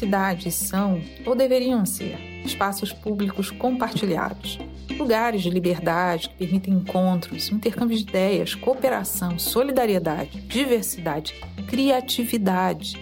cidades 0.00 0.54
são, 0.54 1.02
ou 1.26 1.34
deveriam 1.34 1.84
ser, 1.84 2.16
espaços 2.42 2.90
públicos 2.90 3.50
compartilhados, 3.50 4.58
lugares 4.98 5.42
de 5.42 5.50
liberdade 5.50 6.30
que 6.30 6.36
permitem 6.36 6.72
encontros, 6.72 7.50
intercâmbio 7.50 7.96
de 7.96 8.02
ideias, 8.02 8.54
cooperação, 8.54 9.38
solidariedade, 9.38 10.40
diversidade, 10.40 11.34
criatividade. 11.68 12.98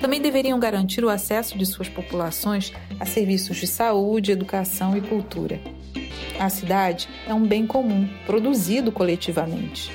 Também 0.00 0.20
deveriam 0.20 0.58
garantir 0.60 1.04
o 1.04 1.08
acesso 1.08 1.58
de 1.58 1.66
suas 1.66 1.88
populações 1.88 2.72
a 3.00 3.04
serviços 3.04 3.56
de 3.56 3.66
saúde, 3.66 4.30
educação 4.30 4.96
e 4.96 5.00
cultura. 5.00 5.60
A 6.38 6.48
cidade 6.48 7.08
é 7.26 7.34
um 7.34 7.44
bem 7.44 7.66
comum, 7.66 8.08
produzido 8.24 8.92
coletivamente. 8.92 9.90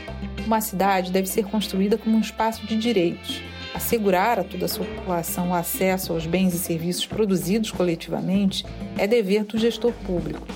Uma 0.46 0.60
cidade 0.60 1.12
deve 1.12 1.28
ser 1.28 1.46
construída 1.46 1.98
como 1.98 2.18
um 2.18 2.22
espaço 2.22 2.66
de 2.68 2.76
direitos. 2.76 3.42
Assegurar 3.84 4.40
a 4.40 4.44
toda 4.44 4.66
a 4.66 4.70
sua 4.70 4.86
população 4.86 5.50
o 5.50 5.54
acesso 5.56 6.14
aos 6.14 6.28
bens 6.28 6.54
e 6.54 6.60
serviços 6.60 7.08
produzidos 7.08 7.72
coletivamente 7.72 8.64
é 8.96 9.08
dever 9.08 9.44
do 9.44 9.58
gestor 9.58 9.92
público. 10.06 10.48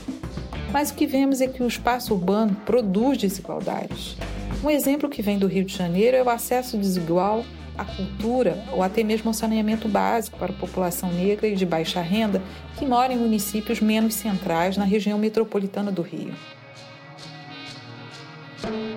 Mas 0.72 0.92
o 0.92 0.94
que 0.94 1.08
vemos 1.08 1.42
é 1.42 1.48
que 1.48 1.64
o 1.64 1.68
espaço 1.68 2.14
urbano 2.14 2.56
produz 2.66 3.18
desigualdades. 3.18 4.16
Um 4.64 4.70
exemplo 4.70 5.10
que 5.10 5.24
vem 5.24 5.40
do 5.40 5.48
Rio 5.48 5.66
de 5.66 5.76
Janeiro 5.76 6.16
é 6.16 6.22
o 6.24 6.30
acesso 6.30 6.78
desigual 6.78 7.44
à 7.76 7.84
cultura 7.84 8.64
ou 8.72 8.84
até 8.84 9.04
mesmo 9.04 9.30
ao 9.30 9.34
saneamento 9.34 9.90
básico 9.90 10.38
para 10.38 10.54
a 10.54 10.56
população 10.56 11.12
negra 11.12 11.48
e 11.48 11.56
de 11.56 11.66
baixa 11.66 12.02
renda 12.02 12.42
que 12.78 12.86
mora 12.86 13.12
em 13.12 13.18
municípios 13.18 13.82
menos 13.82 14.14
centrais 14.14 14.78
na 14.78 14.86
região 14.86 15.18
metropolitana 15.18 15.92
do 15.92 16.04
Rio. 16.04 16.32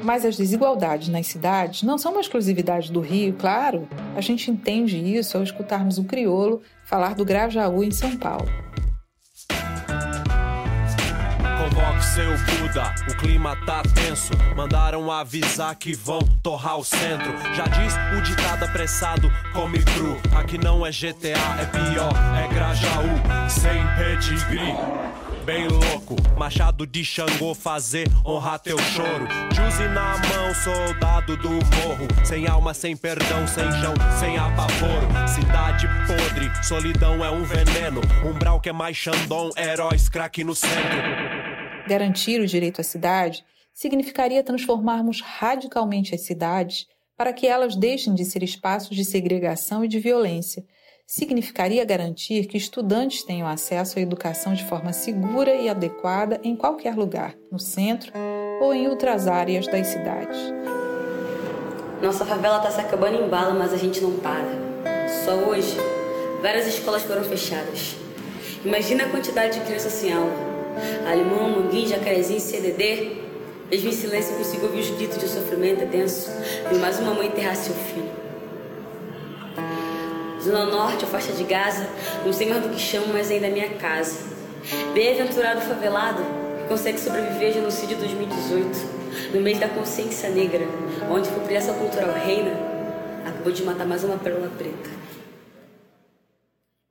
Mas 0.03 0.25
as 0.25 0.37
desigualdades 0.37 1.09
nas 1.09 1.27
cidades 1.27 1.83
não 1.83 1.99
são 1.99 2.13
uma 2.13 2.21
exclusividade 2.21 2.91
do 2.91 3.01
Rio, 3.01 3.35
claro. 3.35 3.89
A 4.17 4.21
gente 4.21 4.51
entende 4.51 4.97
isso 4.97 5.37
ao 5.37 5.43
escutarmos 5.43 5.99
o 5.99 6.05
criolo 6.05 6.63
falar 6.85 7.15
do 7.15 7.25
Grajaú 7.25 7.85
em 7.85 7.91
São 7.91 8.17
Paulo. 8.17 8.49
Seu 12.19 12.37
Buda, 12.37 12.93
o 13.09 13.17
clima 13.17 13.55
tá 13.65 13.81
tenso. 13.95 14.33
Mandaram 14.57 15.09
avisar 15.09 15.77
que 15.77 15.95
vão 15.95 16.19
torrar 16.43 16.77
o 16.77 16.85
centro. 16.85 17.33
Já 17.55 17.65
diz 17.65 17.95
o 18.19 18.21
ditado 18.23 18.65
apressado, 18.65 19.31
come 19.53 19.81
cru. 19.85 20.21
Aqui 20.35 20.59
não 20.59 20.85
é 20.85 20.91
GTA, 20.91 21.39
é 21.61 21.67
pior, 21.67 22.13
é 22.37 22.53
Grajaú, 22.53 23.49
sem 23.49 23.87
pedigree 23.97 25.29
bem 25.49 25.67
louco. 25.67 26.15
Machado 26.37 26.87
de 26.87 27.03
Xangô 27.03 27.55
fazer 27.55 28.07
honrar 28.23 28.59
teu 28.59 28.77
choro. 28.79 29.27
Juzi 29.51 29.89
na 29.89 30.19
mão, 30.19 30.55
soldado 30.55 31.39
do 31.39 31.49
morro. 31.49 32.07
Sem 32.23 32.47
alma, 32.47 32.75
sem 32.75 32.95
perdão, 32.95 33.47
sem 33.47 33.65
chão, 33.81 33.95
sem 34.21 34.37
apavoro. 34.37 35.09
Cidade 35.27 35.89
podre, 36.07 36.51
solidão 36.63 37.25
é 37.25 37.31
um 37.31 37.45
veneno. 37.45 38.03
Umbral 38.23 38.61
que 38.61 38.69
é 38.69 38.75
mais 38.75 38.95
Xandão, 38.95 39.49
heróis, 39.57 40.11
craque 40.11 40.45
no 40.45 40.55
centro. 40.55 41.38
Garantir 41.89 42.39
o 42.39 42.47
direito 42.47 42.83
à 42.83 42.85
cidade 42.85 43.43
significaria 43.73 44.43
transformarmos 44.43 45.23
radicalmente 45.23 46.15
as 46.15 46.21
cidades 46.21 46.87
para 47.17 47.33
que 47.33 47.47
elas 47.47 47.75
deixem 47.75 48.15
de 48.15 48.27
ser 48.27 48.43
espaços 48.43 48.95
de 48.95 49.07
segregação 49.07 49.83
e 49.83 49.89
de 49.89 49.99
violência 49.99 50.63
significaria 51.07 51.83
garantir 51.87 52.45
que 52.45 52.59
estudantes 52.59 53.23
tenham 53.23 53.49
acesso 53.49 53.99
à 53.99 54.03
educação 54.03 54.53
de 54.53 54.63
forma 54.67 54.93
segura 54.93 55.55
e 55.55 55.67
adequada 55.67 56.39
em 56.45 56.55
qualquer 56.55 56.95
lugar, 56.95 57.35
no 57.51 57.59
centro 57.59 58.13
ou 58.61 58.75
em 58.75 58.87
outras 58.87 59.27
áreas 59.27 59.67
das 59.67 59.87
cidades. 59.87 60.37
Nossa 62.03 62.27
favela 62.27 62.59
está 62.59 62.71
se 62.71 62.81
acabando 62.83 63.25
em 63.25 63.29
bala, 63.31 63.55
mas 63.55 63.73
a 63.73 63.79
gente 63.79 64.03
não 64.03 64.19
para. 64.19 65.09
Só 65.25 65.33
hoje, 65.49 65.75
várias 66.43 66.67
escolas 66.67 67.03
foram 67.03 67.25
fechadas. 67.25 67.97
Imagina 68.63 69.05
a 69.05 69.09
quantidade 69.09 69.59
de 69.59 69.65
crianças 69.65 69.95
sem 69.95 70.13
aula. 70.13 70.58
Alemão, 71.07 71.51
Manguinho, 71.51 71.89
Jacarezinho, 71.89 72.41
CDD. 72.41 73.17
Mesmo 73.71 73.91
em 73.91 73.93
silêncio, 73.93 74.35
consigo 74.35 74.67
ouvir 74.67 74.81
os 74.81 74.91
gritos 74.91 75.19
de 75.19 75.29
sofrimento 75.29 75.87
tenso 75.91 76.31
e 76.73 76.75
mais 76.77 76.99
uma 76.99 77.13
mãe 77.13 77.27
enterrar 77.27 77.55
seu 77.55 77.75
filho. 77.75 78.11
Zona 80.43 80.65
Norte 80.65 81.05
ou 81.05 81.11
faixa 81.11 81.33
de 81.33 81.45
Gaza, 81.45 81.87
não 82.25 82.33
sei 82.33 82.49
mais 82.49 82.63
do 82.63 82.71
que 82.71 82.81
chamo, 82.81 83.09
mas 83.13 83.31
ainda 83.31 83.49
é 83.49 83.51
minha 83.51 83.69
casa. 83.71 84.21
Bem-aventurado 84.95 85.61
favelado 85.61 86.23
que 86.63 86.69
consegue 86.69 86.99
sobreviver 86.99 87.49
ao 87.49 87.55
genocídio 87.55 87.97
de 87.97 88.05
2018, 88.05 89.35
no 89.35 89.41
mês 89.41 89.59
da 89.59 89.69
consciência 89.69 90.31
negra, 90.31 90.67
onde 91.11 91.29
a 91.29 91.33
apropriação 91.33 91.75
cultural 91.75 92.15
reina, 92.15 92.53
acabou 93.27 93.53
de 93.53 93.63
matar 93.65 93.87
mais 93.87 94.05
uma 94.05 94.17
pérola 94.17 94.51
preta. 94.57 95.08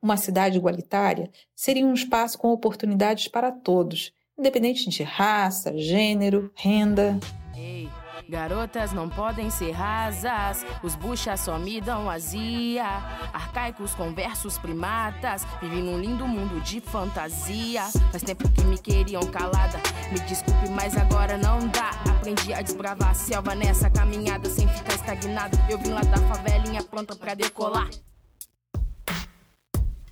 Uma 0.08 0.16
cidade 0.16 0.56
igualitária 0.56 1.30
seria 1.54 1.86
um 1.86 1.94
espaço 1.94 2.38
com 2.38 2.48
oportunidades 2.48 3.28
para 3.28 3.52
todos, 3.52 4.14
independente 4.40 4.90
de 4.90 5.04
raça, 5.04 5.78
gênero, 5.78 6.50
renda. 6.56 7.20
Garotas 8.30 8.94
não 8.94 9.10
podem 9.10 9.50
ser 9.50 9.72
rasas, 9.72 10.66
os 10.82 10.96
buchas 10.96 11.42
só 11.42 11.60
me 11.60 11.82
dão 11.82 12.10
azia. 12.10 12.86
Arcaicos 13.34 13.94
conversos 13.96 14.58
primatas, 14.58 15.46
vivem 15.62 15.84
num 15.84 16.00
lindo 16.00 16.26
mundo 16.26 16.62
de 16.62 16.80
fantasia. 16.80 17.84
Faz 18.10 18.24
tempo 18.24 18.50
que 18.50 18.64
me 18.64 18.78
queriam 18.78 19.24
calada, 19.24 19.78
me 20.10 20.22
desculpe, 20.22 20.70
mas 20.70 20.96
agora 20.96 21.38
não 21.38 21.68
dá. 21.68 21.90
Aprendi 22.10 22.54
a 22.54 22.62
desbravar 22.62 23.10
a 23.10 23.14
selva 23.14 23.54
nessa 23.54 23.90
caminhada 23.90 24.50
sem 24.50 24.70
ficar 24.70 24.96
estagnada. 24.96 25.58
Eu 25.70 25.78
vim 25.78 25.90
lá 25.90 26.00
da 26.00 26.18
favelinha 26.34 26.82
pronta 26.82 27.14
pra 27.14 27.34
decolar. 27.34 27.90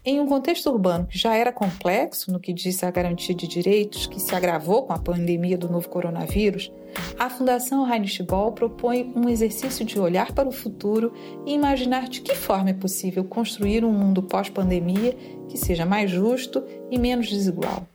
Em 0.08 0.20
um 0.20 0.28
contexto 0.28 0.70
urbano 0.70 1.08
que 1.08 1.18
já 1.18 1.36
era 1.36 1.52
complexo 1.52 2.32
no 2.32 2.40
que 2.40 2.54
disse 2.54 2.86
a 2.86 2.92
garantia 2.92 3.34
de 3.34 3.48
direitos, 3.48 4.06
que 4.06 4.20
se 4.20 4.36
agravou 4.36 4.84
com 4.84 4.94
a 4.94 5.00
pandemia 5.00 5.58
do 5.58 5.68
novo 5.68 5.90
coronavírus, 5.90 6.72
a 7.18 7.28
Fundação 7.28 7.92
Heinrich 7.92 8.22
Ball 8.22 8.52
propõe 8.52 9.12
um 9.16 9.28
exercício 9.28 9.84
de 9.84 10.00
olhar 10.00 10.32
para 10.32 10.48
o 10.48 10.52
futuro 10.52 11.12
e 11.44 11.56
imaginar 11.56 12.08
de 12.08 12.22
que 12.22 12.36
forma 12.36 12.70
é 12.70 12.74
possível 12.74 13.24
construir 13.24 13.84
um 13.84 13.92
mundo 13.92 14.22
pós-pandemia 14.22 15.18
que 15.50 15.58
seja 15.58 15.88
mais 15.88 16.12
justo 16.12 16.64
e 16.92 17.00
menos 17.00 17.28
desigual. 17.28 17.88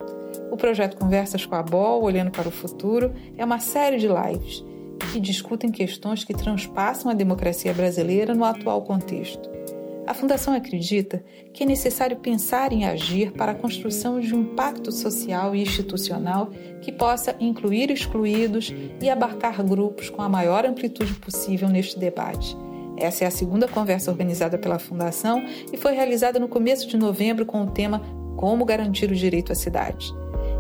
O 0.51 0.57
projeto 0.57 0.97
Conversas 0.97 1.47
com 1.47 1.55
a 1.55 1.63
Ball, 1.63 2.03
Olhando 2.03 2.33
para 2.33 2.49
o 2.49 2.53
Futuro, 2.53 3.15
é 3.39 3.45
uma 3.45 3.61
série 3.61 3.99
de 3.99 4.09
lives 4.09 4.65
que 5.13 5.21
discutem 5.21 5.71
questões 5.71 6.25
que 6.25 6.35
transpassam 6.35 7.09
a 7.09 7.15
democracia 7.15 7.73
brasileira 7.73 8.35
no 8.35 8.45
atual 8.45 8.83
contexto. 8.83 9.60
A 10.11 10.15
Fundação 10.15 10.53
acredita 10.53 11.23
que 11.55 11.63
é 11.63 11.67
necessário 11.67 12.17
pensar 12.17 12.73
em 12.73 12.85
agir 12.85 13.31
para 13.31 13.53
a 13.53 13.55
construção 13.55 14.19
de 14.19 14.35
um 14.35 14.41
impacto 14.41 14.91
social 14.91 15.55
e 15.55 15.63
institucional 15.63 16.51
que 16.81 16.91
possa 16.91 17.37
incluir 17.39 17.93
excluídos 17.93 18.75
e 19.01 19.09
abarcar 19.09 19.63
grupos 19.63 20.11
com 20.11 20.21
a 20.21 20.29
maior 20.29 20.67
amplitude 20.67 21.15
possível 21.15 21.69
neste 21.69 21.97
debate. 21.97 22.57
Essa 22.97 23.23
é 23.23 23.29
a 23.29 23.31
segunda 23.31 23.69
conversa 23.69 24.11
organizada 24.11 24.59
pela 24.59 24.81
Fundação 24.81 25.45
e 25.73 25.77
foi 25.77 25.93
realizada 25.93 26.41
no 26.41 26.49
começo 26.49 26.89
de 26.89 26.97
novembro 26.97 27.47
com 27.47 27.63
o 27.63 27.71
tema 27.71 28.03
Como 28.37 28.65
Garantir 28.65 29.13
o 29.13 29.15
Direito 29.15 29.53
à 29.53 29.55
Cidade. 29.55 30.13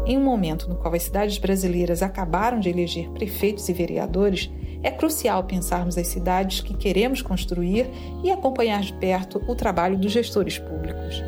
Em 0.06 0.16
um 0.16 0.22
momento 0.22 0.68
no 0.68 0.76
qual 0.76 0.94
as 0.94 1.02
cidades 1.02 1.38
brasileiras 1.38 2.02
acabaram 2.02 2.60
de 2.60 2.68
eleger 2.68 3.10
prefeitos 3.10 3.68
e 3.68 3.72
vereadores, 3.72 4.48
é 4.82 4.90
crucial 4.90 5.44
pensarmos 5.44 5.98
as 5.98 6.06
cidades 6.06 6.60
que 6.60 6.74
queremos 6.74 7.22
construir 7.22 7.88
e 8.22 8.30
acompanhar 8.30 8.80
de 8.82 8.92
perto 8.94 9.42
o 9.46 9.54
trabalho 9.54 9.98
dos 9.98 10.12
gestores 10.12 10.58
públicos. 10.58 11.22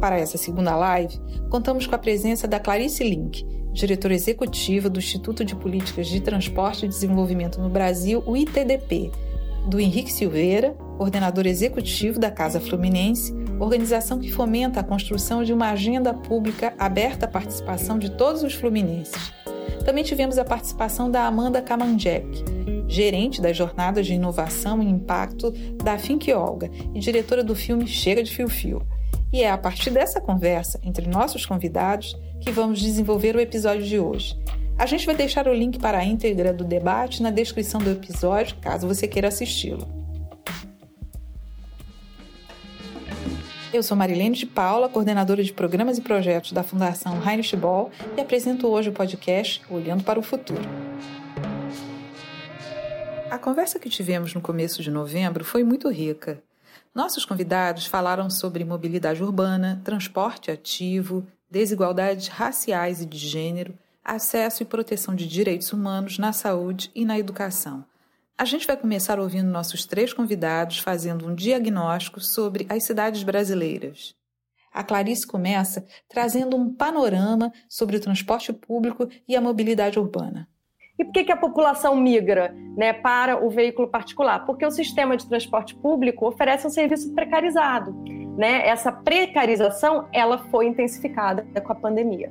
Para 0.00 0.18
essa 0.18 0.38
segunda 0.38 0.76
live, 0.76 1.18
contamos 1.50 1.86
com 1.86 1.94
a 1.94 1.98
presença 1.98 2.46
da 2.46 2.60
Clarice 2.60 3.02
Link, 3.02 3.44
diretora 3.72 4.14
executiva 4.14 4.88
do 4.88 4.98
Instituto 4.98 5.44
de 5.44 5.56
Políticas 5.56 6.06
de 6.06 6.20
Transporte 6.20 6.84
e 6.84 6.88
Desenvolvimento 6.88 7.60
no 7.60 7.68
Brasil, 7.68 8.22
o 8.26 8.36
ITDP, 8.36 9.10
do 9.66 9.80
Henrique 9.80 10.12
Silveira, 10.12 10.76
coordenador 10.96 11.46
executivo 11.46 12.20
da 12.20 12.30
Casa 12.30 12.60
Fluminense, 12.60 13.34
organização 13.58 14.18
que 14.18 14.32
fomenta 14.32 14.80
a 14.80 14.84
construção 14.84 15.42
de 15.42 15.52
uma 15.52 15.70
agenda 15.70 16.14
pública 16.14 16.72
aberta 16.78 17.26
à 17.26 17.28
participação 17.28 17.98
de 17.98 18.10
todos 18.10 18.42
os 18.42 18.54
fluminenses. 18.54 19.32
Também 19.86 20.02
tivemos 20.02 20.36
a 20.36 20.44
participação 20.44 21.08
da 21.08 21.24
Amanda 21.26 21.62
Kamanjek, 21.62 22.44
gerente 22.88 23.40
das 23.40 23.56
jornadas 23.56 24.04
de 24.04 24.14
inovação 24.14 24.82
e 24.82 24.84
impacto 24.84 25.52
da 25.76 25.96
Fink 25.96 26.32
Olga 26.32 26.68
e 26.92 26.98
diretora 26.98 27.44
do 27.44 27.54
filme 27.54 27.86
Chega 27.86 28.20
de 28.20 28.34
Fio 28.34 28.48
Fio. 28.48 28.82
E 29.32 29.44
é 29.44 29.50
a 29.50 29.56
partir 29.56 29.90
dessa 29.90 30.20
conversa 30.20 30.80
entre 30.82 31.06
nossos 31.06 31.46
convidados 31.46 32.18
que 32.40 32.50
vamos 32.50 32.80
desenvolver 32.80 33.36
o 33.36 33.40
episódio 33.40 33.84
de 33.84 33.96
hoje. 33.96 34.36
A 34.76 34.86
gente 34.86 35.06
vai 35.06 35.14
deixar 35.14 35.46
o 35.46 35.54
link 35.54 35.78
para 35.78 35.98
a 35.98 36.04
íntegra 36.04 36.52
do 36.52 36.64
debate 36.64 37.22
na 37.22 37.30
descrição 37.30 37.80
do 37.80 37.90
episódio, 37.90 38.56
caso 38.56 38.88
você 38.88 39.06
queira 39.06 39.28
assisti-lo. 39.28 39.95
Eu 43.72 43.82
sou 43.82 43.96
Marilene 43.96 44.36
de 44.36 44.46
Paula, 44.46 44.88
coordenadora 44.88 45.42
de 45.42 45.52
programas 45.52 45.98
e 45.98 46.00
projetos 46.00 46.52
da 46.52 46.62
Fundação 46.62 47.20
Heinrich 47.20 47.56
Ball 47.56 47.90
e 48.16 48.20
apresento 48.20 48.68
hoje 48.68 48.90
o 48.90 48.92
podcast 48.92 49.60
Olhando 49.68 50.04
para 50.04 50.20
o 50.20 50.22
Futuro. 50.22 50.62
A 53.28 53.38
conversa 53.38 53.78
que 53.78 53.90
tivemos 53.90 54.32
no 54.32 54.40
começo 54.40 54.82
de 54.82 54.90
novembro 54.90 55.44
foi 55.44 55.64
muito 55.64 55.88
rica. 55.88 56.40
Nossos 56.94 57.24
convidados 57.24 57.86
falaram 57.86 58.30
sobre 58.30 58.64
mobilidade 58.64 59.22
urbana, 59.22 59.82
transporte 59.84 60.50
ativo, 60.50 61.26
desigualdades 61.50 62.28
raciais 62.28 63.02
e 63.02 63.06
de 63.06 63.18
gênero, 63.18 63.74
acesso 64.04 64.62
e 64.62 64.66
proteção 64.66 65.14
de 65.14 65.26
direitos 65.26 65.72
humanos 65.72 66.18
na 66.18 66.32
saúde 66.32 66.90
e 66.94 67.04
na 67.04 67.18
educação. 67.18 67.84
A 68.38 68.44
gente 68.44 68.66
vai 68.66 68.76
começar 68.76 69.18
ouvindo 69.18 69.50
nossos 69.50 69.86
três 69.86 70.12
convidados 70.12 70.78
fazendo 70.78 71.26
um 71.26 71.34
diagnóstico 71.34 72.20
sobre 72.20 72.66
as 72.68 72.84
cidades 72.84 73.22
brasileiras. 73.22 74.14
A 74.70 74.84
Clarice 74.84 75.26
começa 75.26 75.86
trazendo 76.06 76.54
um 76.54 76.70
panorama 76.70 77.50
sobre 77.66 77.96
o 77.96 78.00
transporte 78.00 78.52
público 78.52 79.08
e 79.26 79.34
a 79.34 79.40
mobilidade 79.40 79.98
urbana. 79.98 80.46
E 80.98 81.04
por 81.04 81.14
que, 81.14 81.24
que 81.24 81.32
a 81.32 81.36
população 81.36 81.96
migra 81.96 82.54
né, 82.76 82.92
para 82.92 83.42
o 83.42 83.48
veículo 83.48 83.88
particular? 83.88 84.44
Porque 84.44 84.66
o 84.66 84.70
sistema 84.70 85.16
de 85.16 85.26
transporte 85.26 85.74
público 85.74 86.28
oferece 86.28 86.66
um 86.66 86.70
serviço 86.70 87.14
precarizado. 87.14 87.94
Né? 88.36 88.68
Essa 88.68 88.92
precarização 88.92 90.08
ela 90.12 90.36
foi 90.50 90.66
intensificada 90.66 91.46
com 91.62 91.72
a 91.72 91.74
pandemia. 91.74 92.30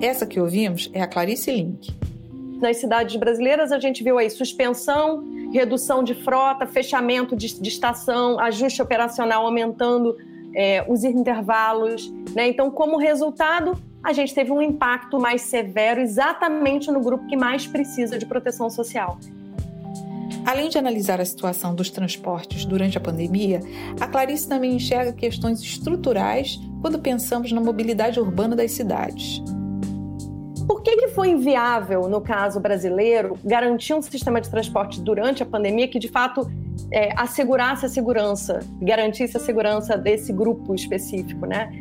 Essa 0.00 0.24
que 0.24 0.40
ouvimos 0.40 0.88
é 0.92 1.02
a 1.02 1.08
Clarice 1.08 1.50
Link. 1.50 1.92
Nas 2.60 2.76
cidades 2.76 3.16
brasileiras, 3.16 3.72
a 3.72 3.78
gente 3.78 4.04
viu 4.04 4.18
aí 4.18 4.28
suspensão, 4.28 5.24
redução 5.50 6.04
de 6.04 6.14
frota, 6.14 6.66
fechamento 6.66 7.34
de, 7.34 7.60
de 7.60 7.68
estação, 7.68 8.38
ajuste 8.38 8.82
operacional 8.82 9.46
aumentando 9.46 10.16
é, 10.54 10.84
os 10.86 11.02
intervalos. 11.02 12.12
Né? 12.34 12.48
Então, 12.48 12.70
como 12.70 12.98
resultado, 12.98 13.80
a 14.04 14.12
gente 14.12 14.34
teve 14.34 14.52
um 14.52 14.60
impacto 14.60 15.18
mais 15.18 15.42
severo 15.42 16.00
exatamente 16.00 16.90
no 16.90 17.00
grupo 17.00 17.26
que 17.26 17.36
mais 17.36 17.66
precisa 17.66 18.18
de 18.18 18.26
proteção 18.26 18.68
social. 18.68 19.18
Além 20.44 20.68
de 20.68 20.78
analisar 20.78 21.20
a 21.20 21.24
situação 21.24 21.74
dos 21.74 21.90
transportes 21.90 22.64
durante 22.64 22.96
a 22.96 23.00
pandemia, 23.00 23.60
a 24.00 24.06
Clarice 24.06 24.48
também 24.48 24.74
enxerga 24.74 25.12
questões 25.12 25.60
estruturais 25.60 26.58
quando 26.80 26.98
pensamos 26.98 27.52
na 27.52 27.60
mobilidade 27.60 28.18
urbana 28.18 28.56
das 28.56 28.72
cidades. 28.72 29.42
Por 30.70 30.82
que, 30.82 30.96
que 30.96 31.08
foi 31.08 31.30
inviável, 31.30 32.08
no 32.08 32.20
caso 32.20 32.60
brasileiro, 32.60 33.36
garantir 33.44 33.92
um 33.92 34.00
sistema 34.00 34.40
de 34.40 34.48
transporte 34.48 35.00
durante 35.00 35.42
a 35.42 35.46
pandemia 35.46 35.88
que 35.88 35.98
de 35.98 36.06
fato 36.06 36.48
é, 36.92 37.12
assegurasse 37.20 37.86
a 37.86 37.88
segurança, 37.88 38.60
garantisse 38.80 39.36
a 39.36 39.40
segurança 39.40 39.98
desse 39.98 40.32
grupo 40.32 40.72
específico, 40.72 41.44
né? 41.44 41.72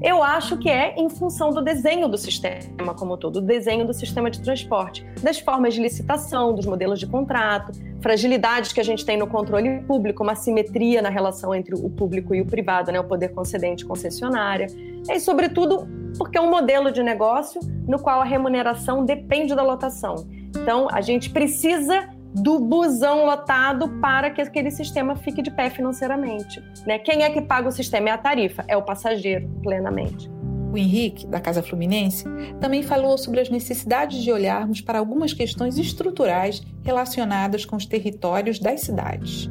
Eu 0.00 0.22
acho 0.22 0.56
que 0.58 0.70
é 0.70 0.94
em 0.96 1.08
função 1.08 1.50
do 1.50 1.60
desenho 1.60 2.08
do 2.08 2.16
sistema 2.16 2.94
como 2.94 3.16
todo, 3.16 3.40
do 3.40 3.46
desenho 3.46 3.84
do 3.84 3.92
sistema 3.92 4.30
de 4.30 4.40
transporte, 4.40 5.04
das 5.22 5.40
formas 5.40 5.74
de 5.74 5.80
licitação, 5.80 6.54
dos 6.54 6.66
modelos 6.66 7.00
de 7.00 7.06
contrato, 7.06 7.72
fragilidades 8.00 8.72
que 8.72 8.80
a 8.80 8.84
gente 8.84 9.04
tem 9.04 9.16
no 9.16 9.26
controle 9.26 9.82
público, 9.82 10.22
uma 10.22 10.36
simetria 10.36 11.02
na 11.02 11.08
relação 11.08 11.52
entre 11.52 11.74
o 11.74 11.90
público 11.90 12.32
e 12.32 12.40
o 12.40 12.46
privado, 12.46 12.92
né, 12.92 13.00
o 13.00 13.04
poder 13.04 13.30
concedente 13.30 13.82
e 13.82 13.86
concessionária, 13.86 14.68
e 15.08 15.18
sobretudo 15.18 15.88
porque 16.16 16.38
é 16.38 16.40
um 16.40 16.50
modelo 16.50 16.92
de 16.92 17.02
negócio 17.02 17.60
no 17.86 17.98
qual 17.98 18.20
a 18.20 18.24
remuneração 18.24 19.04
depende 19.04 19.54
da 19.54 19.62
lotação. 19.62 20.26
Então, 20.50 20.88
a 20.90 21.00
gente 21.00 21.30
precisa 21.30 22.08
do 22.34 22.60
busão 22.60 23.24
lotado 23.24 23.88
para 24.00 24.30
que 24.30 24.40
aquele 24.40 24.70
sistema 24.70 25.16
fique 25.16 25.42
de 25.42 25.50
pé 25.50 25.70
financeiramente. 25.70 26.62
Né? 26.86 26.98
Quem 26.98 27.22
é 27.22 27.30
que 27.30 27.40
paga 27.40 27.68
o 27.68 27.72
sistema? 27.72 28.08
É 28.08 28.12
a 28.12 28.18
tarifa, 28.18 28.64
é 28.68 28.76
o 28.76 28.82
passageiro, 28.82 29.48
plenamente. 29.62 30.30
O 30.72 30.76
Henrique, 30.76 31.26
da 31.26 31.40
Casa 31.40 31.62
Fluminense, 31.62 32.24
também 32.60 32.82
falou 32.82 33.16
sobre 33.16 33.40
as 33.40 33.48
necessidades 33.48 34.22
de 34.22 34.30
olharmos 34.30 34.80
para 34.82 34.98
algumas 34.98 35.32
questões 35.32 35.78
estruturais 35.78 36.62
relacionadas 36.84 37.64
com 37.64 37.76
os 37.76 37.86
territórios 37.86 38.58
das 38.58 38.82
cidades 38.82 39.50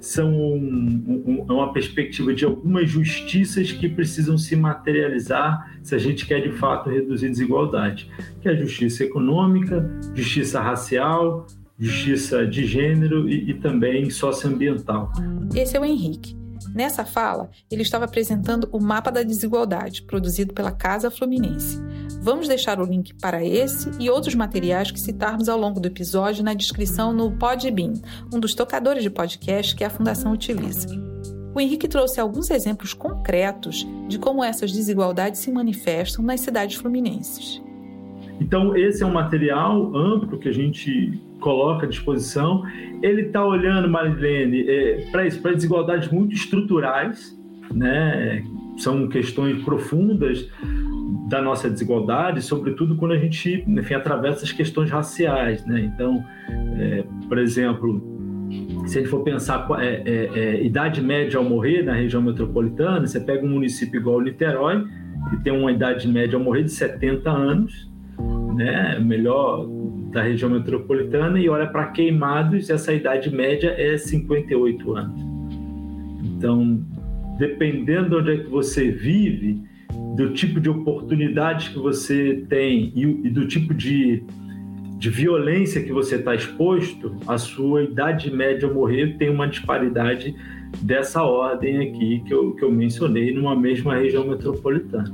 são 0.00 0.32
um, 0.32 1.22
um, 1.26 1.46
é 1.48 1.52
uma 1.52 1.72
perspectiva 1.72 2.32
de 2.32 2.44
algumas 2.44 2.88
justiças 2.88 3.70
que 3.70 3.88
precisam 3.88 4.38
se 4.38 4.56
materializar 4.56 5.78
se 5.82 5.94
a 5.94 5.98
gente 5.98 6.26
quer 6.26 6.40
de 6.40 6.52
fato 6.52 6.88
reduzir 6.88 7.28
desigualdade, 7.28 8.10
que 8.40 8.48
é 8.48 8.52
a 8.52 8.56
justiça 8.56 9.04
econômica, 9.04 9.88
justiça 10.14 10.60
racial, 10.60 11.46
justiça 11.78 12.46
de 12.46 12.66
gênero 12.66 13.28
e, 13.28 13.50
e 13.50 13.54
também 13.54 14.08
socioambiental. 14.10 15.12
Esse 15.54 15.76
é 15.76 15.80
o 15.80 15.84
Henrique. 15.84 16.40
Nessa 16.74 17.04
fala, 17.04 17.50
ele 17.70 17.82
estava 17.82 18.04
apresentando 18.04 18.68
o 18.70 18.80
mapa 18.80 19.10
da 19.10 19.22
desigualdade, 19.22 20.02
produzido 20.02 20.54
pela 20.54 20.70
Casa 20.70 21.10
Fluminense. 21.10 21.80
Vamos 22.22 22.46
deixar 22.46 22.78
o 22.78 22.84
link 22.84 23.14
para 23.14 23.42
esse 23.42 23.90
e 23.98 24.10
outros 24.10 24.34
materiais 24.34 24.90
que 24.90 25.00
citarmos 25.00 25.48
ao 25.48 25.58
longo 25.58 25.80
do 25.80 25.86
episódio 25.86 26.44
na 26.44 26.52
descrição 26.52 27.14
no 27.14 27.32
Podbean, 27.32 27.94
um 28.32 28.38
dos 28.38 28.54
tocadores 28.54 29.02
de 29.02 29.08
podcast 29.08 29.74
que 29.74 29.82
a 29.82 29.88
Fundação 29.88 30.30
utiliza. 30.30 30.86
O 31.54 31.58
Henrique 31.58 31.88
trouxe 31.88 32.20
alguns 32.20 32.50
exemplos 32.50 32.92
concretos 32.92 33.86
de 34.06 34.18
como 34.18 34.44
essas 34.44 34.70
desigualdades 34.70 35.40
se 35.40 35.50
manifestam 35.50 36.22
nas 36.22 36.40
cidades 36.40 36.76
fluminenses. 36.76 37.62
Então, 38.38 38.76
esse 38.76 39.02
é 39.02 39.06
um 39.06 39.12
material 39.12 39.96
amplo 39.96 40.38
que 40.38 40.48
a 40.48 40.52
gente 40.52 41.18
coloca 41.40 41.86
à 41.86 41.88
disposição. 41.88 42.62
Ele 43.02 43.22
está 43.22 43.44
olhando, 43.44 43.88
Marilene, 43.88 44.68
é, 44.68 45.06
para 45.10 45.26
isso, 45.26 45.40
para 45.40 45.52
desigualdades 45.52 46.10
muito 46.10 46.34
estruturais, 46.34 47.34
né? 47.72 48.44
São 48.76 49.08
questões 49.08 49.62
profundas 49.62 50.46
da 51.30 51.40
nossa 51.40 51.70
desigualdade, 51.70 52.42
sobretudo 52.42 52.96
quando 52.96 53.12
a 53.12 53.16
gente, 53.16 53.64
enfim, 53.66 53.94
atravessa 53.94 54.44
as 54.44 54.50
questões 54.50 54.90
raciais, 54.90 55.64
né? 55.64 55.80
Então, 55.80 56.24
é, 56.76 57.04
por 57.28 57.38
exemplo, 57.38 58.02
se 58.84 58.98
a 58.98 59.00
gente 59.00 59.10
for 59.10 59.22
pensar 59.22 59.64
é, 59.78 60.02
é, 60.04 60.30
é, 60.34 60.64
idade 60.64 61.00
média 61.00 61.38
ao 61.38 61.44
morrer 61.44 61.84
na 61.84 61.92
região 61.92 62.20
metropolitana, 62.20 63.06
você 63.06 63.20
pega 63.20 63.46
um 63.46 63.48
município 63.48 64.00
igual 64.00 64.20
Niterói, 64.20 64.84
que 65.30 65.36
tem 65.44 65.52
uma 65.52 65.70
idade 65.70 66.08
média 66.08 66.36
ao 66.36 66.42
morrer 66.42 66.64
de 66.64 66.72
70 66.72 67.30
anos, 67.30 67.88
né? 68.56 68.98
Melhor 68.98 69.68
da 70.10 70.22
região 70.22 70.50
metropolitana 70.50 71.38
e 71.38 71.48
olha 71.48 71.68
para 71.68 71.86
Queimados, 71.86 72.68
essa 72.68 72.92
idade 72.92 73.32
média 73.32 73.72
é 73.78 73.96
58 73.96 74.96
anos. 74.96 75.20
Então, 76.24 76.84
dependendo 77.38 78.08
de 78.08 78.16
onde 78.16 78.32
é 78.32 78.36
que 78.38 78.50
você 78.50 78.90
vive, 78.90 79.69
do 80.16 80.32
tipo 80.32 80.60
de 80.60 80.68
oportunidades 80.68 81.68
que 81.68 81.78
você 81.78 82.44
tem 82.48 82.92
e, 82.94 83.02
e 83.02 83.30
do 83.30 83.46
tipo 83.46 83.72
de, 83.72 84.22
de 84.98 85.10
violência 85.10 85.82
que 85.82 85.92
você 85.92 86.16
está 86.16 86.34
exposto, 86.34 87.16
a 87.26 87.38
sua 87.38 87.84
idade 87.84 88.30
média 88.30 88.68
ao 88.68 88.74
morrer 88.74 89.16
tem 89.18 89.30
uma 89.30 89.46
disparidade 89.46 90.34
dessa 90.82 91.22
ordem 91.22 91.88
aqui 91.88 92.22
que 92.26 92.32
eu, 92.32 92.52
que 92.54 92.64
eu 92.64 92.70
mencionei 92.70 93.34
numa 93.34 93.56
mesma 93.56 93.94
região 93.94 94.26
metropolitana. 94.26 95.12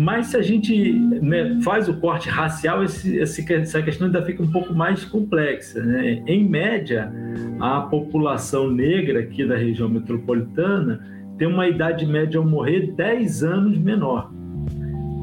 Mas 0.00 0.28
se 0.28 0.36
a 0.36 0.42
gente 0.42 0.92
né, 0.92 1.58
faz 1.60 1.88
o 1.88 1.94
corte 1.94 2.28
racial, 2.28 2.84
esse, 2.84 3.18
essa 3.18 3.82
questão 3.82 4.06
ainda 4.06 4.22
fica 4.22 4.40
um 4.40 4.50
pouco 4.52 4.72
mais 4.72 5.04
complexa. 5.04 5.82
Né? 5.82 6.22
Em 6.24 6.48
média, 6.48 7.12
a 7.58 7.80
população 7.80 8.70
negra 8.70 9.18
aqui 9.18 9.44
da 9.44 9.56
região 9.56 9.88
metropolitana 9.88 11.17
tem 11.38 11.46
uma 11.48 11.68
idade 11.68 12.04
média 12.04 12.38
ao 12.38 12.44
morrer 12.44 12.92
10 12.92 13.42
anos 13.44 13.78
menor. 13.78 14.30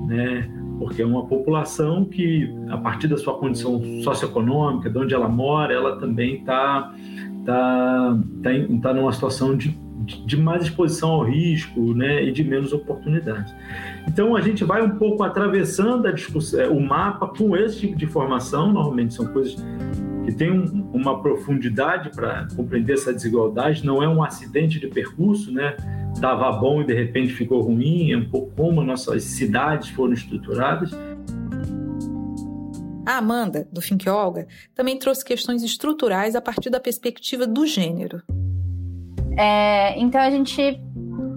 Né? 0.08 0.50
Porque 0.80 1.02
é 1.02 1.06
uma 1.06 1.26
população 1.26 2.06
que, 2.06 2.54
a 2.70 2.78
partir 2.78 3.08
da 3.08 3.18
sua 3.18 3.38
condição 3.38 3.82
socioeconômica, 4.04 4.90
de 4.90 4.98
onde 4.98 5.14
ela 5.14 5.30
mora, 5.30 5.74
ela 5.74 5.98
também 5.98 6.36
está 6.36 6.94
tá, 7.46 8.18
tá, 8.42 8.50
tá 8.82 8.94
numa 8.94 9.12
situação 9.12 9.56
de 9.56 9.86
de 10.06 10.38
mais 10.38 10.64
exposição 10.64 11.10
ao 11.10 11.24
risco 11.24 11.94
né, 11.94 12.24
e 12.24 12.32
de 12.32 12.44
menos 12.44 12.72
oportunidades. 12.74 13.54
Então 14.08 14.36
a 14.36 14.42
gente 14.42 14.64
vai 14.64 14.84
um 14.84 14.98
pouco 14.98 15.24
atravessando 15.24 16.08
é, 16.08 16.68
o 16.68 16.80
mapa 16.80 17.28
com 17.28 17.56
esse 17.58 17.80
tipo 17.80 17.96
de 17.96 18.06
informação, 18.06 18.72
normalmente 18.72 19.14
são 19.14 19.26
coisas 19.28 19.56
que 20.26 20.32
têm 20.32 20.52
um, 20.52 20.90
uma 20.94 21.22
profundidade 21.22 22.10
para 22.10 22.48
compreender 22.56 22.94
essa 22.94 23.14
desigualdade, 23.14 23.86
não 23.86 24.02
é 24.04 24.08
um 24.08 24.24
acidente 24.24 24.80
de 24.80 24.88
percurso, 24.88 25.52
né? 25.52 25.76
Estava 26.26 26.52
bom 26.54 26.82
e 26.82 26.86
de 26.86 26.94
repente 26.96 27.36
ficou 27.36 27.62
ruim, 27.62 28.12
é 28.12 28.18
um 28.18 28.28
pouco 28.28 28.50
como 28.56 28.84
nossas 28.84 29.24
cidades 29.26 29.90
foram 29.90 30.14
estruturadas. 30.14 30.90
A 33.06 33.18
Amanda, 33.18 33.68
do 33.72 33.80
Fink 33.80 34.10
Olga, 34.10 34.48
também 34.74 34.98
trouxe 34.98 35.24
questões 35.24 35.62
estruturais 35.62 36.36
a 36.36 36.42
partir 36.42 36.72
da 36.72 36.80
perspectiva 36.80 37.46
do 37.46 37.68
gênero. 37.68 38.24
É, 39.38 40.00
então 40.00 40.20
a 40.20 40.32
gente 40.32 40.82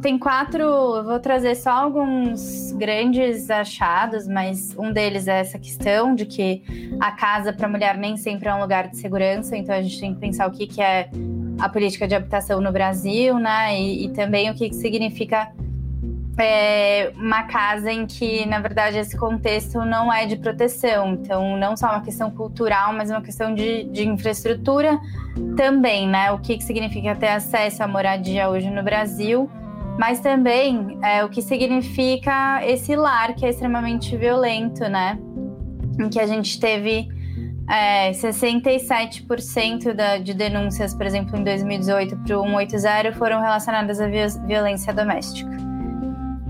tem 0.00 0.18
quatro. 0.18 0.62
Eu 0.62 1.04
vou 1.04 1.21
trazer 1.21 1.54
só 1.54 1.71
alguns 1.71 2.73
grandes 2.73 3.50
achados, 3.50 4.26
mas 4.26 4.75
um 4.78 4.90
deles 4.90 5.28
é 5.28 5.40
essa 5.40 5.59
questão 5.59 6.14
de 6.14 6.25
que 6.25 6.62
a 6.99 7.12
casa 7.12 7.52
para 7.52 7.66
a 7.66 7.71
mulher 7.71 7.99
nem 7.99 8.16
sempre 8.16 8.49
é 8.49 8.54
um 8.54 8.61
lugar 8.62 8.88
de 8.88 8.97
segurança. 8.97 9.54
Então 9.54 9.75
a 9.75 9.83
gente 9.83 10.00
tem 10.00 10.14
que 10.14 10.21
pensar 10.21 10.49
o 10.49 10.50
que, 10.50 10.66
que 10.66 10.80
é 10.80 11.11
a 11.59 11.69
política 11.69 12.07
de 12.07 12.15
habitação 12.15 12.61
no 12.61 12.73
Brasil, 12.73 13.38
né? 13.38 13.81
E, 13.81 14.07
e 14.07 14.09
também 14.11 14.50
o 14.50 14.55
que, 14.55 14.69
que 14.69 14.77
significa 14.77 15.53
é 16.41 17.12
uma 17.17 17.43
casa 17.43 17.91
em 17.91 18.07
que, 18.07 18.47
na 18.47 18.61
verdade, 18.61 18.97
esse 18.97 19.17
contexto 19.17 19.81
não 19.85 20.12
é 20.12 20.25
de 20.25 20.37
proteção. 20.37 21.15
Então, 21.15 21.57
não 21.57 21.77
só 21.77 21.88
uma 21.88 22.00
questão 22.00 22.31
cultural, 22.31 22.93
mas 22.93 23.11
uma 23.11 23.21
questão 23.21 23.53
de, 23.53 23.85
de 23.85 24.07
infraestrutura 24.07 25.00
também, 25.57 26.09
né? 26.09 26.31
O 26.31 26.38
que, 26.38 26.57
que 26.57 26.65
significa 26.65 27.15
ter 27.17 27.29
acesso 27.29 27.83
à 27.83 27.88
moradia 27.88 28.49
hoje 28.49 28.71
no 28.71 28.83
Brasil, 28.85 29.50
mas 29.99 30.21
também 30.21 30.97
é, 31.03 31.25
o 31.25 31.29
que 31.29 31.43
significa 31.43 32.65
esse 32.65 32.95
lar 32.95 33.35
que 33.35 33.45
é 33.45 33.49
extremamente 33.49 34.17
violento, 34.17 34.88
né? 34.88 35.19
Em 35.99 36.09
que 36.09 36.21
a 36.21 36.27
gente 36.27 36.61
teve 36.61 37.09
é, 37.69 38.13
67% 38.13 39.93
da, 39.93 40.19
de 40.19 40.33
denúncias, 40.33 40.95
por 40.95 41.05
exemplo, 41.05 41.39
em 41.39 41.45
2018 41.45 42.17
para 42.17 42.41
o 42.41 42.45
180 42.45 43.13
foram 43.13 43.41
relacionadas 43.41 44.01
à 44.01 44.07
violência 44.07 44.93
doméstica. 44.93 45.69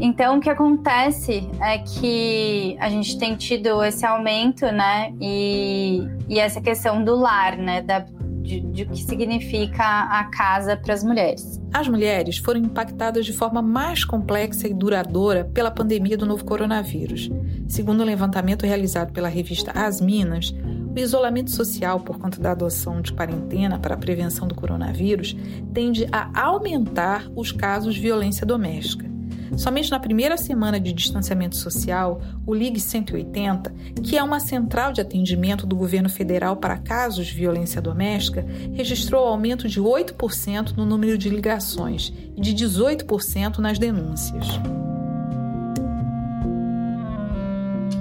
Então, 0.01 0.39
o 0.39 0.41
que 0.41 0.49
acontece 0.49 1.51
é 1.61 1.79
que 1.79 2.77
a 2.79 2.89
gente 2.89 3.19
tem 3.19 3.35
tido 3.35 3.83
esse 3.83 4.07
aumento, 4.07 4.65
né? 4.67 5.13
E, 5.21 6.07
e 6.29 6.39
essa 6.39 6.61
questão 6.61 7.03
do 7.03 7.17
lar, 7.17 7.57
né? 7.57 7.83
Da, 7.83 8.05
de, 8.49 8.61
de 8.61 8.83
o 8.85 8.89
que 8.91 9.03
significa 9.03 9.85
a 9.85 10.25
casa 10.31 10.77
para 10.77 10.95
as 10.95 11.03
mulheres. 11.03 11.61
As 11.73 11.89
mulheres 11.89 12.39
foram 12.39 12.61
impactadas 12.61 13.27
de 13.27 13.33
forma 13.33 13.61
mais 13.61 14.05
complexa 14.05 14.69
e 14.69 14.73
duradoura 14.73 15.45
pela 15.53 15.71
pandemia 15.71 16.17
do 16.17 16.25
novo 16.25 16.45
coronavírus. 16.45 17.29
Segundo 17.67 18.01
o 18.01 18.03
um 18.05 18.07
levantamento 18.07 18.65
realizado 18.65 19.13
pela 19.13 19.29
revista 19.29 19.73
As 19.73 20.01
Minas, 20.01 20.55
o 20.95 20.99
isolamento 20.99 21.51
social 21.51 22.01
por 22.01 22.19
conta 22.19 22.41
da 22.41 22.53
adoção 22.53 23.01
de 23.01 23.13
quarentena 23.13 23.79
para 23.79 23.95
a 23.95 23.99
prevenção 23.99 24.49
do 24.49 24.55
coronavírus 24.55 25.37
tende 25.73 26.07
a 26.11 26.31
aumentar 26.41 27.31
os 27.37 27.53
casos 27.53 27.95
de 27.95 28.01
violência 28.01 28.47
doméstica. 28.47 29.09
Somente 29.57 29.91
na 29.91 29.99
primeira 29.99 30.37
semana 30.37 30.79
de 30.79 30.93
distanciamento 30.93 31.57
social, 31.57 32.21
o 32.47 32.55
Ligue 32.55 32.81
180, 32.81 33.73
que 34.03 34.19
é 34.19 34.23
uma 34.23 34.41
central 34.41 34.93
de 34.93 35.01
atendimento 35.01 35.67
do 35.67 35.77
governo 35.77 36.09
federal 36.09 36.57
para 36.57 36.77
casos 36.77 37.27
de 37.27 37.35
violência 37.35 37.81
doméstica, 37.81 38.45
registrou 38.73 39.27
aumento 39.27 39.69
de 39.69 39.81
8% 39.81 40.77
no 40.77 40.85
número 40.85 41.17
de 41.17 41.31
ligações 41.31 42.13
e 42.37 42.41
de 42.41 42.55
18% 42.55 43.59
nas 43.59 43.79
denúncias. 43.79 44.47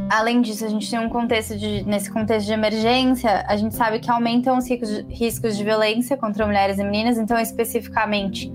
Além 0.09 0.41
disso, 0.41 0.65
a 0.65 0.69
gente 0.69 0.89
tem 0.89 0.99
um 0.99 1.09
contexto 1.09 1.57
de, 1.57 1.83
nesse 1.83 2.09
contexto 2.09 2.45
de 2.45 2.53
emergência, 2.53 3.43
a 3.47 3.57
gente 3.57 3.75
sabe 3.75 3.99
que 3.99 4.09
aumentam 4.09 4.57
os 4.57 4.65
riscos 5.09 5.57
de 5.57 5.63
violência 5.63 6.15
contra 6.15 6.45
mulheres 6.45 6.79
e 6.79 6.83
meninas, 6.83 7.17
então 7.17 7.37
especificamente 7.37 8.51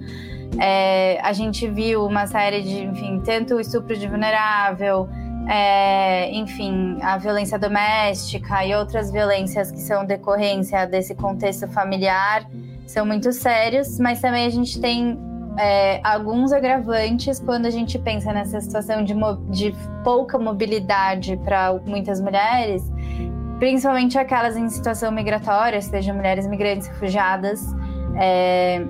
é, 0.59 1.21
a 1.23 1.33
gente 1.33 1.69
viu 1.69 2.07
uma 2.07 2.27
série 2.27 2.63
de, 2.63 2.85
enfim, 2.85 3.21
tanto 3.25 3.57
o 3.57 3.61
estupro 3.61 3.97
de 3.97 4.07
vulnerável, 4.09 5.09
é, 5.49 6.31
enfim, 6.33 6.97
a 7.03 7.19
violência 7.19 7.59
doméstica 7.59 8.65
e 8.65 8.75
outras 8.75 9.11
violências 9.11 9.71
que 9.71 9.81
são 9.81 10.05
decorrência 10.07 10.87
desse 10.87 11.15
contexto 11.15 11.69
familiar 11.69 12.47
são 12.87 13.05
muito 13.05 13.33
sérios, 13.33 13.99
mas 13.99 14.21
também 14.21 14.47
a 14.47 14.51
gente 14.51 14.81
tem 14.81 15.19
é, 15.59 16.01
alguns 16.03 16.53
agravantes 16.53 17.39
quando 17.41 17.67
a 17.67 17.71
gente 17.71 17.99
pensa 17.99 18.33
nessa 18.33 18.61
situação 18.61 19.05
de, 19.05 19.15
de 19.51 19.75
pouca 20.03 20.39
mobilidade 20.39 21.37
para 21.39 21.75
muitas 21.85 22.21
mulheres, 22.21 22.83
principalmente 23.59 24.19
aquelas 24.19 24.57
em 24.57 24.69
situação 24.69 25.13
migratória, 25.13 25.81
sejam 25.81 26.17
mulheres 26.17 26.47
migrantes, 26.47 26.89
refugiadas. 26.89 27.61
É, 28.17 28.85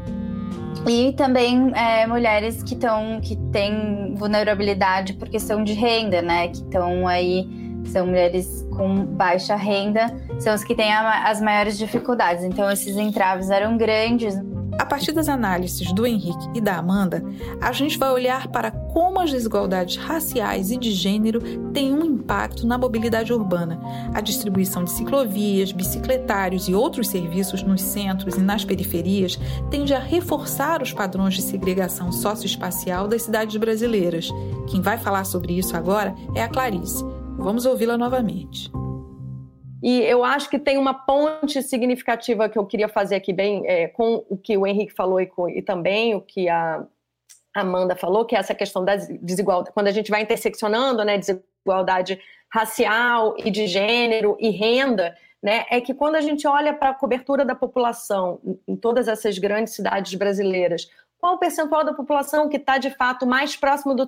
e 0.88 1.12
também 1.12 1.70
é, 1.74 2.06
mulheres 2.06 2.62
que 2.62 2.74
estão 2.74 3.20
que 3.20 3.36
têm 3.52 4.14
vulnerabilidade 4.14 5.12
por 5.14 5.28
questão 5.28 5.62
de 5.62 5.74
renda, 5.74 6.22
né? 6.22 6.48
Que 6.48 6.58
estão 6.58 7.06
aí 7.06 7.46
são 7.86 8.06
mulheres 8.06 8.66
com 8.76 9.04
baixa 9.04 9.54
renda, 9.54 10.06
são 10.38 10.52
as 10.52 10.64
que 10.64 10.74
têm 10.74 10.92
a, 10.92 11.28
as 11.28 11.40
maiores 11.40 11.76
dificuldades. 11.78 12.44
Então 12.44 12.70
esses 12.70 12.96
entraves 12.96 13.50
eram 13.50 13.76
grandes. 13.76 14.34
A 14.78 14.86
partir 14.86 15.12
das 15.12 15.28
análises 15.28 15.92
do 15.92 16.06
Henrique 16.06 16.48
e 16.54 16.60
da 16.60 16.76
Amanda, 16.76 17.22
a 17.60 17.72
gente 17.72 17.98
vai 17.98 18.10
olhar 18.10 18.48
para 18.48 18.70
como 18.70 19.20
as 19.20 19.30
desigualdades 19.30 19.96
raciais 19.96 20.70
e 20.70 20.76
de 20.76 20.92
gênero 20.92 21.40
têm 21.72 21.92
um 21.92 22.04
impacto 22.04 22.66
na 22.66 22.78
mobilidade 22.78 23.32
urbana. 23.32 23.80
A 24.14 24.20
distribuição 24.20 24.84
de 24.84 24.90
ciclovias, 24.90 25.72
bicicletários 25.72 26.68
e 26.68 26.74
outros 26.74 27.08
serviços 27.08 27.62
nos 27.62 27.82
centros 27.82 28.36
e 28.36 28.40
nas 28.40 28.64
periferias 28.64 29.38
tende 29.70 29.94
a 29.94 29.98
reforçar 29.98 30.82
os 30.82 30.92
padrões 30.92 31.34
de 31.34 31.42
segregação 31.42 32.10
socioespacial 32.10 33.06
das 33.06 33.22
cidades 33.22 33.56
brasileiras. 33.56 34.28
Quem 34.68 34.80
vai 34.80 34.98
falar 34.98 35.24
sobre 35.24 35.58
isso 35.58 35.76
agora 35.76 36.14
é 36.34 36.42
a 36.42 36.48
Clarice. 36.48 37.04
Vamos 37.38 37.66
ouvi-la 37.66 37.96
novamente. 37.96 38.70
E 39.82 40.00
eu 40.02 40.22
acho 40.22 40.48
que 40.48 40.60
tem 40.60 40.78
uma 40.78 40.94
ponte 40.94 41.60
significativa 41.60 42.48
que 42.48 42.56
eu 42.56 42.64
queria 42.64 42.88
fazer 42.88 43.16
aqui 43.16 43.32
bem 43.32 43.66
é, 43.66 43.88
com 43.88 44.24
o 44.28 44.36
que 44.36 44.56
o 44.56 44.64
Henrique 44.64 44.92
falou 44.92 45.20
e, 45.20 45.26
com, 45.26 45.48
e, 45.48 45.60
também 45.60 46.14
o 46.14 46.20
que 46.20 46.48
a 46.48 46.86
Amanda 47.52 47.96
falou, 47.96 48.24
que 48.24 48.36
é 48.36 48.38
essa 48.38 48.54
questão 48.54 48.84
da 48.84 48.94
desigualdade, 48.94 49.74
quando 49.74 49.88
a 49.88 49.92
gente 49.92 50.10
vai 50.10 50.22
interseccionando, 50.22 51.04
né, 51.04 51.18
desigualdade 51.18 52.20
racial 52.50 53.34
e 53.38 53.50
de 53.50 53.66
gênero 53.66 54.36
e 54.38 54.50
renda, 54.50 55.16
né, 55.42 55.66
é 55.68 55.80
que 55.80 55.92
quando 55.92 56.14
a 56.14 56.20
gente 56.20 56.46
olha 56.46 56.72
para 56.72 56.90
a 56.90 56.94
cobertura 56.94 57.44
da 57.44 57.54
população 57.54 58.40
em 58.68 58.76
todas 58.76 59.08
essas 59.08 59.36
grandes 59.36 59.74
cidades 59.74 60.14
brasileiras, 60.14 60.88
qual 61.18 61.34
o 61.34 61.38
percentual 61.38 61.84
da 61.84 61.92
população 61.92 62.48
que 62.48 62.56
está 62.56 62.78
de 62.78 62.90
fato 62.90 63.26
mais 63.26 63.56
próximo 63.56 63.94
do 63.94 64.06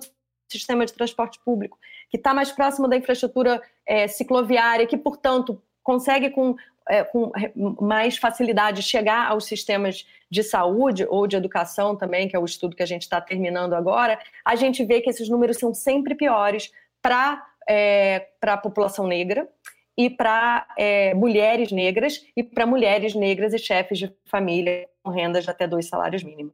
sistema 0.49 0.85
de 0.85 0.93
transporte 0.93 1.39
público, 1.43 1.77
que 2.09 2.17
está 2.17 2.33
mais 2.33 2.51
próximo 2.51 2.87
da 2.87 2.95
infraestrutura 2.95 3.61
é, 3.85 4.07
cicloviária, 4.07 4.85
que, 4.85 4.97
portanto, 4.97 5.61
consegue 5.85 6.31
com, 6.31 6.55
é, 6.89 7.03
com 7.03 7.31
mais 7.79 8.17
facilidade 8.17 8.81
chegar 8.81 9.27
aos 9.29 9.45
sistemas 9.45 10.05
de 10.29 10.43
saúde 10.43 11.05
ou 11.07 11.27
de 11.27 11.37
educação 11.37 11.95
também, 11.95 12.27
que 12.27 12.35
é 12.35 12.39
o 12.39 12.43
estudo 12.43 12.75
que 12.75 12.83
a 12.83 12.87
gente 12.87 13.03
está 13.03 13.21
terminando 13.21 13.73
agora, 13.73 14.19
a 14.43 14.55
gente 14.55 14.83
vê 14.83 14.99
que 14.99 15.09
esses 15.09 15.29
números 15.29 15.57
são 15.57 15.73
sempre 15.73 16.15
piores 16.15 16.71
para 17.01 17.45
é, 17.69 18.27
a 18.41 18.57
população 18.57 19.05
negra 19.05 19.47
e 19.95 20.09
para 20.09 20.67
é, 20.77 21.13
mulheres 21.13 21.71
negras 21.71 22.25
e 22.35 22.43
para 22.43 22.65
mulheres 22.65 23.13
negras 23.13 23.53
e 23.53 23.59
chefes 23.59 23.99
de 23.99 24.11
família 24.25 24.89
com 25.03 25.11
rendas 25.11 25.43
de 25.43 25.51
até 25.51 25.67
dois 25.67 25.87
salários 25.87 26.23
mínimos. 26.23 26.53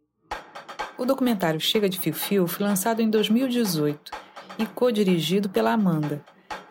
O 0.97 1.05
documentário 1.05 1.59
Chega 1.59 1.88
de 1.88 1.97
Fio 1.97 2.13
Fio 2.13 2.47
foi 2.47 2.65
lançado 2.65 3.01
em 3.01 3.09
2018 3.09 4.11
e 4.59 4.65
co-dirigido 4.65 5.50
pela 5.50 5.71
Amanda. 5.71 6.21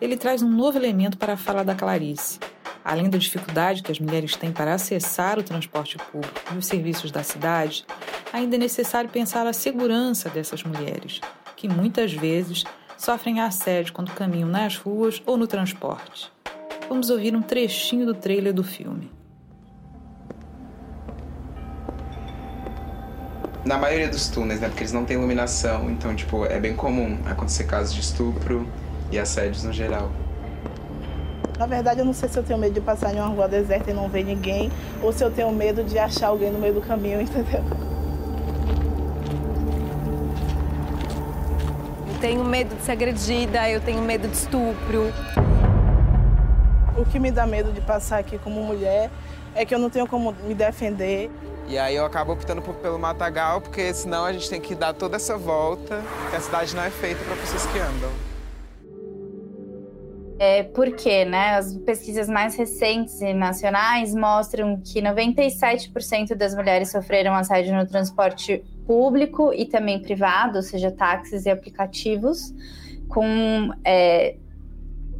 Ele 0.00 0.16
traz 0.16 0.42
um 0.42 0.48
novo 0.48 0.78
elemento 0.78 1.18
para 1.18 1.34
a 1.34 1.36
fala 1.36 1.62
da 1.62 1.74
Clarice. 1.74 2.38
Além 2.82 3.10
da 3.10 3.18
dificuldade 3.18 3.82
que 3.82 3.92
as 3.92 4.00
mulheres 4.00 4.34
têm 4.34 4.50
para 4.50 4.72
acessar 4.72 5.38
o 5.38 5.42
transporte 5.42 5.98
público 6.10 6.40
e 6.54 6.56
os 6.56 6.66
serviços 6.66 7.10
da 7.10 7.22
cidade, 7.22 7.84
ainda 8.32 8.56
é 8.56 8.58
necessário 8.58 9.10
pensar 9.10 9.46
a 9.46 9.52
segurança 9.52 10.30
dessas 10.30 10.62
mulheres, 10.62 11.20
que 11.54 11.68
muitas 11.68 12.14
vezes 12.14 12.64
sofrem 12.96 13.40
assédio 13.40 13.92
quando 13.92 14.12
caminham 14.12 14.48
nas 14.48 14.78
ruas 14.78 15.20
ou 15.26 15.36
no 15.36 15.46
transporte. 15.46 16.32
Vamos 16.88 17.10
ouvir 17.10 17.36
um 17.36 17.42
trechinho 17.42 18.06
do 18.06 18.14
trailer 18.14 18.54
do 18.54 18.64
filme. 18.64 19.10
na 23.62 23.76
maioria 23.76 24.08
dos 24.08 24.26
túneis, 24.26 24.58
né? 24.58 24.68
Porque 24.68 24.82
eles 24.82 24.92
não 24.92 25.04
têm 25.04 25.16
iluminação, 25.16 25.90
então, 25.90 26.16
tipo, 26.16 26.46
é 26.46 26.58
bem 26.58 26.74
comum 26.74 27.18
acontecer 27.26 27.64
casos 27.64 27.94
de 27.94 28.00
estupro 28.00 28.66
e 29.10 29.18
assédios 29.18 29.64
no 29.64 29.72
geral. 29.72 30.10
Na 31.60 31.66
verdade, 31.66 32.00
eu 32.00 32.06
não 32.06 32.14
sei 32.14 32.26
se 32.26 32.38
eu 32.38 32.42
tenho 32.42 32.58
medo 32.58 32.72
de 32.72 32.80
passar 32.80 33.14
em 33.14 33.18
uma 33.18 33.26
rua 33.26 33.46
deserta 33.46 33.90
e 33.90 33.92
não 33.92 34.08
ver 34.08 34.24
ninguém, 34.24 34.72
ou 35.02 35.12
se 35.12 35.22
eu 35.22 35.30
tenho 35.30 35.52
medo 35.52 35.84
de 35.84 35.98
achar 35.98 36.28
alguém 36.28 36.50
no 36.50 36.58
meio 36.58 36.72
do 36.72 36.80
caminho, 36.80 37.20
entendeu? 37.20 37.62
Eu 42.08 42.18
tenho 42.18 42.42
medo 42.42 42.74
de 42.74 42.82
ser 42.82 42.92
agredida, 42.92 43.68
eu 43.68 43.78
tenho 43.78 44.00
medo 44.00 44.26
de 44.26 44.36
estupro. 44.36 45.12
O 46.96 47.04
que 47.04 47.18
me 47.18 47.30
dá 47.30 47.46
medo 47.46 47.72
de 47.72 47.82
passar 47.82 48.20
aqui 48.20 48.38
como 48.38 48.62
mulher 48.62 49.10
é 49.54 49.66
que 49.66 49.74
eu 49.74 49.78
não 49.78 49.90
tenho 49.90 50.06
como 50.06 50.34
me 50.46 50.54
defender. 50.54 51.30
E 51.68 51.78
aí 51.78 51.94
eu 51.94 52.06
acabo 52.06 52.32
optando 52.32 52.62
por, 52.62 52.74
pelo 52.76 52.98
matagal, 52.98 53.60
porque 53.60 53.92
senão 53.92 54.24
a 54.24 54.32
gente 54.32 54.48
tem 54.48 54.62
que 54.62 54.74
dar 54.74 54.94
toda 54.94 55.16
essa 55.16 55.36
volta, 55.36 56.02
que 56.30 56.36
a 56.36 56.40
cidade 56.40 56.74
não 56.74 56.82
é 56.82 56.90
feita 56.90 57.22
para 57.22 57.36
pessoas 57.36 57.66
que 57.66 57.78
andam. 57.78 58.29
É 60.42 60.62
porque, 60.62 61.26
né, 61.26 61.56
as 61.56 61.76
pesquisas 61.76 62.26
mais 62.26 62.54
recentes 62.54 63.20
e 63.20 63.34
nacionais 63.34 64.14
mostram 64.14 64.80
que 64.80 65.02
97% 65.02 66.34
das 66.34 66.54
mulheres 66.54 66.90
sofreram 66.90 67.34
assédio 67.34 67.76
no 67.76 67.86
transporte 67.86 68.64
público 68.86 69.52
e 69.52 69.66
também 69.66 70.00
privado, 70.00 70.56
ou 70.56 70.62
seja, 70.62 70.90
táxis 70.90 71.44
e 71.44 71.50
aplicativos, 71.50 72.54
com, 73.06 73.70
é, 73.84 74.36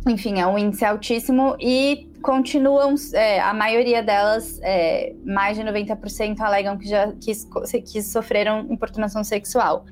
enfim, 0.08 0.40
é 0.40 0.46
um 0.46 0.56
índice 0.56 0.86
altíssimo 0.86 1.54
e 1.60 2.08
continuam, 2.22 2.94
é, 3.12 3.40
a 3.40 3.52
maioria 3.52 4.02
delas, 4.02 4.58
é, 4.62 5.12
mais 5.22 5.54
de 5.54 5.62
90%, 5.62 6.40
alegam 6.40 6.78
que 6.78 6.88
já 6.88 7.12
que, 7.12 7.82
que 7.82 8.02
sofreram 8.02 8.60
importunação 8.70 9.22
sexual. 9.22 9.84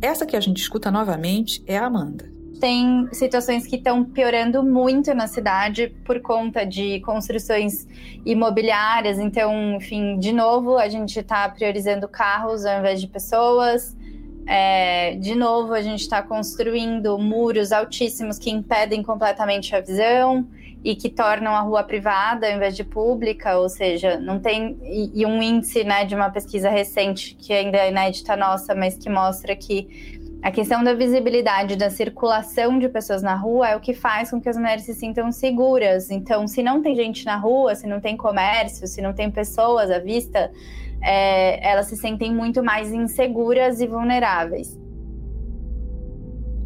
Essa 0.00 0.24
que 0.24 0.36
a 0.36 0.40
gente 0.40 0.58
escuta 0.58 0.88
novamente 0.88 1.64
é 1.66 1.76
a 1.76 1.86
Amanda 1.86 2.41
tem 2.62 3.08
situações 3.10 3.66
que 3.66 3.74
estão 3.74 4.04
piorando 4.04 4.62
muito 4.62 5.12
na 5.14 5.26
cidade 5.26 5.88
por 6.04 6.20
conta 6.20 6.64
de 6.64 7.00
construções 7.00 7.88
imobiliárias. 8.24 9.18
Então, 9.18 9.74
enfim, 9.74 10.16
de 10.16 10.30
novo, 10.30 10.78
a 10.78 10.88
gente 10.88 11.18
está 11.18 11.48
priorizando 11.48 12.06
carros 12.06 12.64
ao 12.64 12.78
invés 12.78 13.00
de 13.00 13.08
pessoas. 13.08 13.96
É, 14.46 15.16
de 15.16 15.34
novo, 15.34 15.74
a 15.74 15.82
gente 15.82 16.02
está 16.02 16.22
construindo 16.22 17.18
muros 17.18 17.72
altíssimos 17.72 18.38
que 18.38 18.52
impedem 18.52 19.02
completamente 19.02 19.74
a 19.74 19.80
visão 19.80 20.46
e 20.84 20.94
que 20.94 21.08
tornam 21.08 21.56
a 21.56 21.62
rua 21.62 21.82
privada 21.82 22.46
ao 22.46 22.54
invés 22.54 22.76
de 22.76 22.84
pública, 22.84 23.58
ou 23.58 23.68
seja, 23.68 24.20
não 24.20 24.38
tem. 24.38 24.78
E, 24.84 25.22
e 25.22 25.26
um 25.26 25.42
índice 25.42 25.82
né, 25.82 26.04
de 26.04 26.14
uma 26.14 26.30
pesquisa 26.30 26.70
recente, 26.70 27.34
que 27.34 27.52
ainda 27.52 27.78
é 27.78 27.90
inédita 27.90 28.36
nossa, 28.36 28.72
mas 28.72 28.96
que 28.96 29.10
mostra 29.10 29.56
que 29.56 30.21
a 30.42 30.50
questão 30.50 30.82
da 30.82 30.92
visibilidade, 30.92 31.76
da 31.76 31.88
circulação 31.88 32.76
de 32.76 32.88
pessoas 32.88 33.22
na 33.22 33.36
rua 33.36 33.68
é 33.68 33.76
o 33.76 33.80
que 33.80 33.94
faz 33.94 34.30
com 34.30 34.40
que 34.40 34.48
as 34.48 34.56
mulheres 34.56 34.82
se 34.82 34.92
sintam 34.92 35.30
seguras. 35.30 36.10
Então, 36.10 36.48
se 36.48 36.64
não 36.64 36.82
tem 36.82 36.96
gente 36.96 37.24
na 37.24 37.36
rua, 37.36 37.76
se 37.76 37.86
não 37.86 38.00
tem 38.00 38.16
comércio, 38.16 38.88
se 38.88 39.00
não 39.00 39.12
tem 39.12 39.30
pessoas 39.30 39.88
à 39.88 40.00
vista, 40.00 40.50
é, 41.00 41.64
elas 41.64 41.86
se 41.86 41.96
sentem 41.96 42.34
muito 42.34 42.60
mais 42.60 42.92
inseguras 42.92 43.80
e 43.80 43.86
vulneráveis. 43.86 44.76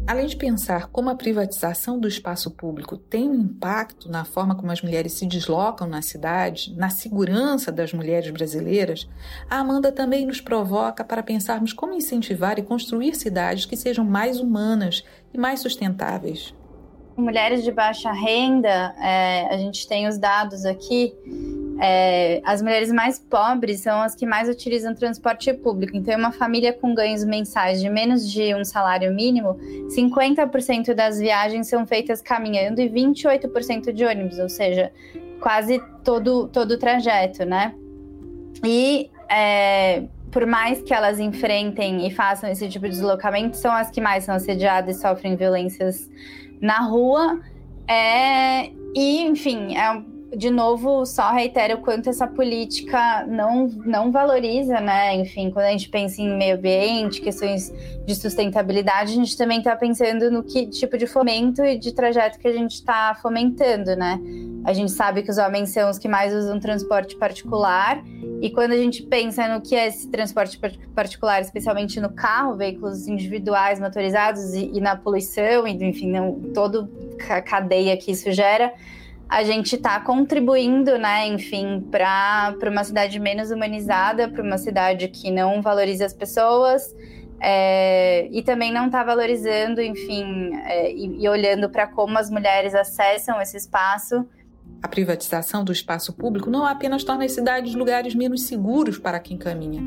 Além 0.07 0.25
de 0.25 0.37
pensar 0.37 0.87
como 0.87 1.09
a 1.09 1.15
privatização 1.15 1.99
do 1.99 2.07
espaço 2.07 2.49
público 2.49 2.95
tem 2.95 3.29
um 3.29 3.35
impacto 3.35 4.09
na 4.09 4.23
forma 4.23 4.55
como 4.55 4.71
as 4.71 4.81
mulheres 4.81 5.11
se 5.11 5.25
deslocam 5.25 5.85
na 5.85 6.01
cidade, 6.01 6.73
na 6.77 6.89
segurança 6.89 7.73
das 7.73 7.91
mulheres 7.91 8.31
brasileiras, 8.31 9.05
a 9.49 9.57
Amanda 9.57 9.91
também 9.91 10.25
nos 10.25 10.39
provoca 10.39 11.03
para 11.03 11.21
pensarmos 11.21 11.73
como 11.73 11.93
incentivar 11.93 12.57
e 12.57 12.63
construir 12.63 13.15
cidades 13.15 13.65
que 13.65 13.75
sejam 13.75 14.05
mais 14.05 14.39
humanas 14.39 15.03
e 15.33 15.37
mais 15.37 15.59
sustentáveis. 15.59 16.55
Mulheres 17.17 17.61
de 17.61 17.71
baixa 17.71 18.13
renda, 18.13 18.95
é, 19.01 19.53
a 19.53 19.57
gente 19.57 19.85
tem 19.89 20.07
os 20.07 20.17
dados 20.17 20.63
aqui, 20.63 21.13
é, 21.79 22.41
as 22.43 22.61
mulheres 22.61 22.91
mais 22.91 23.19
pobres 23.19 23.81
são 23.81 24.01
as 24.01 24.15
que 24.15 24.25
mais 24.25 24.49
utilizam 24.49 24.95
transporte 24.95 25.53
público. 25.53 25.95
Então, 25.95 26.17
uma 26.17 26.31
família 26.31 26.73
com 26.73 26.93
ganhos 26.93 27.23
mensais 27.23 27.79
de 27.79 27.89
menos 27.89 28.29
de 28.31 28.55
um 28.55 28.65
salário 28.65 29.13
mínimo, 29.13 29.55
50% 29.95 30.93
das 30.93 31.19
viagens 31.19 31.67
são 31.67 31.85
feitas 31.85 32.21
caminhando 32.21 32.81
e 32.81 32.89
28% 32.89 33.91
de 33.91 34.05
ônibus, 34.05 34.39
ou 34.39 34.49
seja, 34.49 34.91
quase 35.39 35.81
todo, 36.03 36.47
todo 36.47 36.71
o 36.71 36.77
trajeto, 36.77 37.45
né? 37.45 37.75
E 38.65 39.11
é, 39.29 40.03
por 40.31 40.45
mais 40.45 40.81
que 40.81 40.93
elas 40.93 41.19
enfrentem 41.19 42.07
e 42.07 42.11
façam 42.11 42.49
esse 42.49 42.67
tipo 42.67 42.85
de 42.85 42.91
deslocamento, 42.91 43.55
são 43.55 43.71
as 43.71 43.91
que 43.91 44.01
mais 44.01 44.23
são 44.23 44.35
assediadas 44.35 44.97
e 44.97 44.99
sofrem 44.99 45.35
violências 45.35 46.09
na 46.59 46.79
rua. 46.79 47.39
É, 47.87 48.71
e, 48.95 49.21
enfim, 49.21 49.77
é 49.77 50.16
de 50.35 50.49
novo, 50.49 51.05
só 51.05 51.31
reitero 51.31 51.75
o 51.75 51.77
quanto 51.77 52.09
essa 52.09 52.27
política 52.27 53.25
não, 53.27 53.67
não 53.85 54.11
valoriza, 54.11 54.79
né? 54.81 55.15
Enfim, 55.15 55.49
quando 55.49 55.65
a 55.65 55.71
gente 55.71 55.87
pensa 55.87 56.21
em 56.21 56.37
meio 56.37 56.55
ambiente, 56.57 57.21
questões 57.21 57.73
de 58.05 58.13
sustentabilidade, 58.13 59.13
a 59.13 59.15
gente 59.15 59.37
também 59.37 59.59
está 59.59 59.75
pensando 59.75 60.29
no 60.29 60.43
que 60.43 60.67
tipo 60.67 60.97
de 60.97 61.07
fomento 61.07 61.63
e 61.63 61.77
de 61.77 61.93
trajeto 61.93 62.39
que 62.39 62.47
a 62.47 62.51
gente 62.51 62.73
está 62.73 63.15
fomentando, 63.21 63.95
né? 63.95 64.19
A 64.65 64.73
gente 64.73 64.91
sabe 64.91 65.23
que 65.23 65.31
os 65.31 65.37
homens 65.37 65.69
são 65.69 65.89
os 65.89 65.97
que 65.97 66.09
mais 66.09 66.33
usam 66.33 66.59
transporte 66.59 67.15
particular, 67.15 68.03
e 68.41 68.49
quando 68.49 68.73
a 68.73 68.77
gente 68.77 69.03
pensa 69.03 69.47
no 69.47 69.61
que 69.61 69.75
é 69.75 69.87
esse 69.87 70.09
transporte 70.09 70.59
particular, 70.93 71.41
especialmente 71.41 72.01
no 72.01 72.09
carro, 72.09 72.55
veículos 72.55 73.07
individuais, 73.07 73.79
motorizados 73.79 74.53
e, 74.53 74.71
e 74.73 74.81
na 74.81 74.97
poluição, 74.97 75.65
e 75.65 75.71
enfim, 75.71 76.11
não, 76.11 76.33
toda 76.53 76.87
a 77.29 77.41
cadeia 77.41 77.95
que 77.95 78.11
isso 78.11 78.29
gera 78.31 78.73
a 79.29 79.43
gente 79.43 79.75
está 79.75 79.99
contribuindo, 79.99 80.97
né, 80.97 81.27
enfim, 81.27 81.85
para 81.91 82.55
uma 82.63 82.83
cidade 82.83 83.19
menos 83.19 83.51
humanizada, 83.51 84.29
para 84.29 84.41
uma 84.41 84.57
cidade 84.57 85.07
que 85.09 85.29
não 85.29 85.61
valoriza 85.61 86.05
as 86.05 86.13
pessoas 86.13 86.95
é, 87.39 88.27
e 88.31 88.41
também 88.41 88.71
não 88.71 88.87
está 88.87 89.03
valorizando, 89.03 89.81
enfim, 89.81 90.55
é, 90.65 90.91
e, 90.91 91.23
e 91.23 91.29
olhando 91.29 91.69
para 91.69 91.87
como 91.87 92.17
as 92.17 92.29
mulheres 92.29 92.73
acessam 92.73 93.39
esse 93.41 93.57
espaço 93.57 94.25
a 94.81 94.87
privatização 94.87 95.63
do 95.63 95.71
espaço 95.71 96.13
público 96.13 96.49
não 96.49 96.65
apenas 96.65 97.03
torna 97.03 97.25
as 97.25 97.31
cidades 97.31 97.73
lugares 97.73 98.13
menos 98.13 98.43
seguros 98.43 98.97
para 98.97 99.19
quem 99.19 99.37
caminha, 99.37 99.81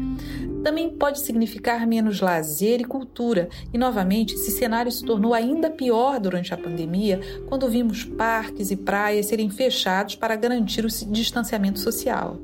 também 0.62 0.90
pode 0.90 1.20
significar 1.20 1.86
menos 1.86 2.20
lazer 2.20 2.80
e 2.80 2.84
cultura. 2.84 3.48
E 3.72 3.78
novamente, 3.78 4.34
esse 4.34 4.50
cenário 4.50 4.90
se 4.90 5.04
tornou 5.04 5.32
ainda 5.32 5.70
pior 5.70 6.20
durante 6.20 6.52
a 6.52 6.56
pandemia, 6.56 7.20
quando 7.48 7.68
vimos 7.68 8.04
parques 8.04 8.70
e 8.70 8.76
praias 8.76 9.26
serem 9.26 9.48
fechados 9.48 10.14
para 10.16 10.36
garantir 10.36 10.84
o 10.84 10.88
distanciamento 10.88 11.78
social. 11.78 12.38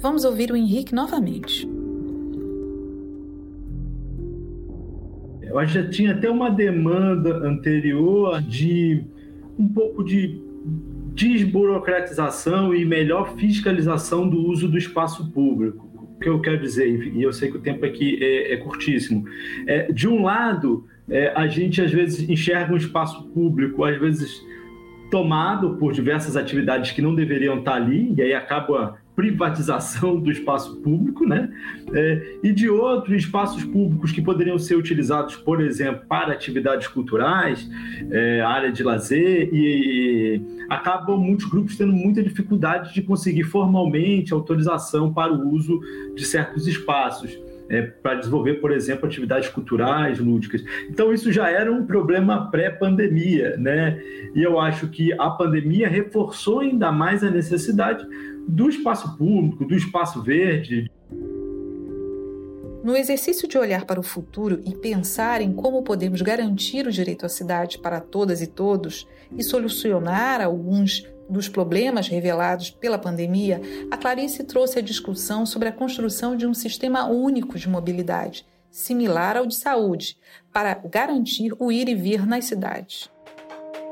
Vamos 0.00 0.24
ouvir 0.24 0.50
o 0.50 0.56
Henrique 0.56 0.94
novamente. 0.94 1.68
Eu 5.42 5.58
acho 5.58 5.74
que 5.74 5.82
já 5.82 5.90
tinha 5.90 6.12
até 6.12 6.30
uma 6.30 6.50
demanda 6.50 7.46
anterior 7.46 8.40
de 8.40 9.04
um 9.58 9.68
pouco 9.68 10.02
de 10.02 10.40
desburocratização 11.14 12.74
e 12.74 12.84
melhor 12.84 13.36
fiscalização 13.36 14.28
do 14.28 14.46
uso 14.46 14.68
do 14.68 14.78
espaço 14.78 15.30
público. 15.30 15.90
O 16.16 16.18
que 16.18 16.28
eu 16.28 16.40
quero 16.40 16.60
dizer, 16.60 17.14
e 17.14 17.22
eu 17.22 17.32
sei 17.32 17.50
que 17.50 17.56
o 17.56 17.60
tempo 17.60 17.84
aqui 17.84 18.18
é, 18.22 18.54
é 18.54 18.56
curtíssimo, 18.56 19.24
é, 19.66 19.90
de 19.92 20.08
um 20.08 20.22
lado, 20.22 20.86
é, 21.08 21.32
a 21.34 21.46
gente 21.46 21.80
às 21.82 21.90
vezes 21.90 22.28
enxerga 22.28 22.72
um 22.72 22.76
espaço 22.76 23.24
público, 23.28 23.84
às 23.84 23.98
vezes 23.98 24.42
tomado 25.10 25.76
por 25.76 25.92
diversas 25.92 26.36
atividades 26.36 26.92
que 26.92 27.02
não 27.02 27.14
deveriam 27.14 27.58
estar 27.58 27.74
ali, 27.74 28.14
e 28.16 28.22
aí 28.22 28.32
acaba 28.32 28.98
privatização 29.14 30.18
do 30.18 30.30
espaço 30.30 30.76
público, 30.76 31.26
né? 31.26 31.50
É, 31.92 32.38
e 32.42 32.52
de 32.52 32.68
outros 32.68 33.16
espaços 33.16 33.62
públicos 33.64 34.10
que 34.10 34.22
poderiam 34.22 34.58
ser 34.58 34.76
utilizados, 34.76 35.36
por 35.36 35.60
exemplo, 35.60 36.02
para 36.08 36.32
atividades 36.32 36.88
culturais, 36.88 37.68
é, 38.10 38.40
área 38.40 38.72
de 38.72 38.82
lazer, 38.82 39.50
e, 39.52 40.38
e 40.38 40.42
acabam 40.68 41.18
muitos 41.18 41.46
grupos 41.46 41.76
tendo 41.76 41.92
muita 41.92 42.22
dificuldade 42.22 42.94
de 42.94 43.02
conseguir 43.02 43.44
formalmente 43.44 44.32
autorização 44.32 45.12
para 45.12 45.32
o 45.32 45.50
uso 45.50 45.80
de 46.14 46.24
certos 46.24 46.66
espaços. 46.66 47.38
É, 47.68 47.80
para 47.80 48.16
desenvolver, 48.16 48.54
por 48.54 48.70
exemplo, 48.70 49.06
atividades 49.06 49.48
culturais, 49.48 50.18
lúdicas. 50.18 50.62
Então, 50.90 51.10
isso 51.10 51.32
já 51.32 51.48
era 51.48 51.72
um 51.72 51.86
problema 51.86 52.50
pré-pandemia, 52.50 53.56
né? 53.56 53.98
E 54.34 54.42
eu 54.42 54.60
acho 54.60 54.88
que 54.88 55.10
a 55.14 55.30
pandemia 55.30 55.88
reforçou 55.88 56.60
ainda 56.60 56.92
mais 56.92 57.24
a 57.24 57.30
necessidade 57.30 58.06
do 58.48 58.68
espaço 58.68 59.16
público, 59.16 59.64
do 59.64 59.74
espaço 59.74 60.22
verde. 60.22 60.90
No 62.82 62.96
exercício 62.96 63.46
de 63.46 63.56
olhar 63.56 63.84
para 63.84 64.00
o 64.00 64.02
futuro 64.02 64.60
e 64.64 64.74
pensar 64.74 65.40
em 65.40 65.52
como 65.52 65.82
podemos 65.82 66.20
garantir 66.20 66.86
o 66.86 66.90
direito 66.90 67.24
à 67.24 67.28
cidade 67.28 67.78
para 67.78 68.00
todas 68.00 68.42
e 68.42 68.46
todos 68.46 69.06
e 69.30 69.42
solucionar 69.44 70.40
alguns 70.40 71.06
dos 71.30 71.48
problemas 71.48 72.08
revelados 72.08 72.70
pela 72.70 72.98
pandemia, 72.98 73.60
a 73.90 73.96
Clarice 73.96 74.44
trouxe 74.44 74.80
a 74.80 74.82
discussão 74.82 75.46
sobre 75.46 75.68
a 75.68 75.72
construção 75.72 76.36
de 76.36 76.46
um 76.46 76.52
sistema 76.52 77.06
único 77.06 77.58
de 77.58 77.68
mobilidade, 77.68 78.44
similar 78.70 79.36
ao 79.36 79.46
de 79.46 79.54
saúde, 79.54 80.18
para 80.52 80.74
garantir 80.74 81.54
o 81.58 81.70
ir 81.70 81.88
e 81.88 81.94
vir 81.94 82.26
nas 82.26 82.46
cidades. 82.46 83.10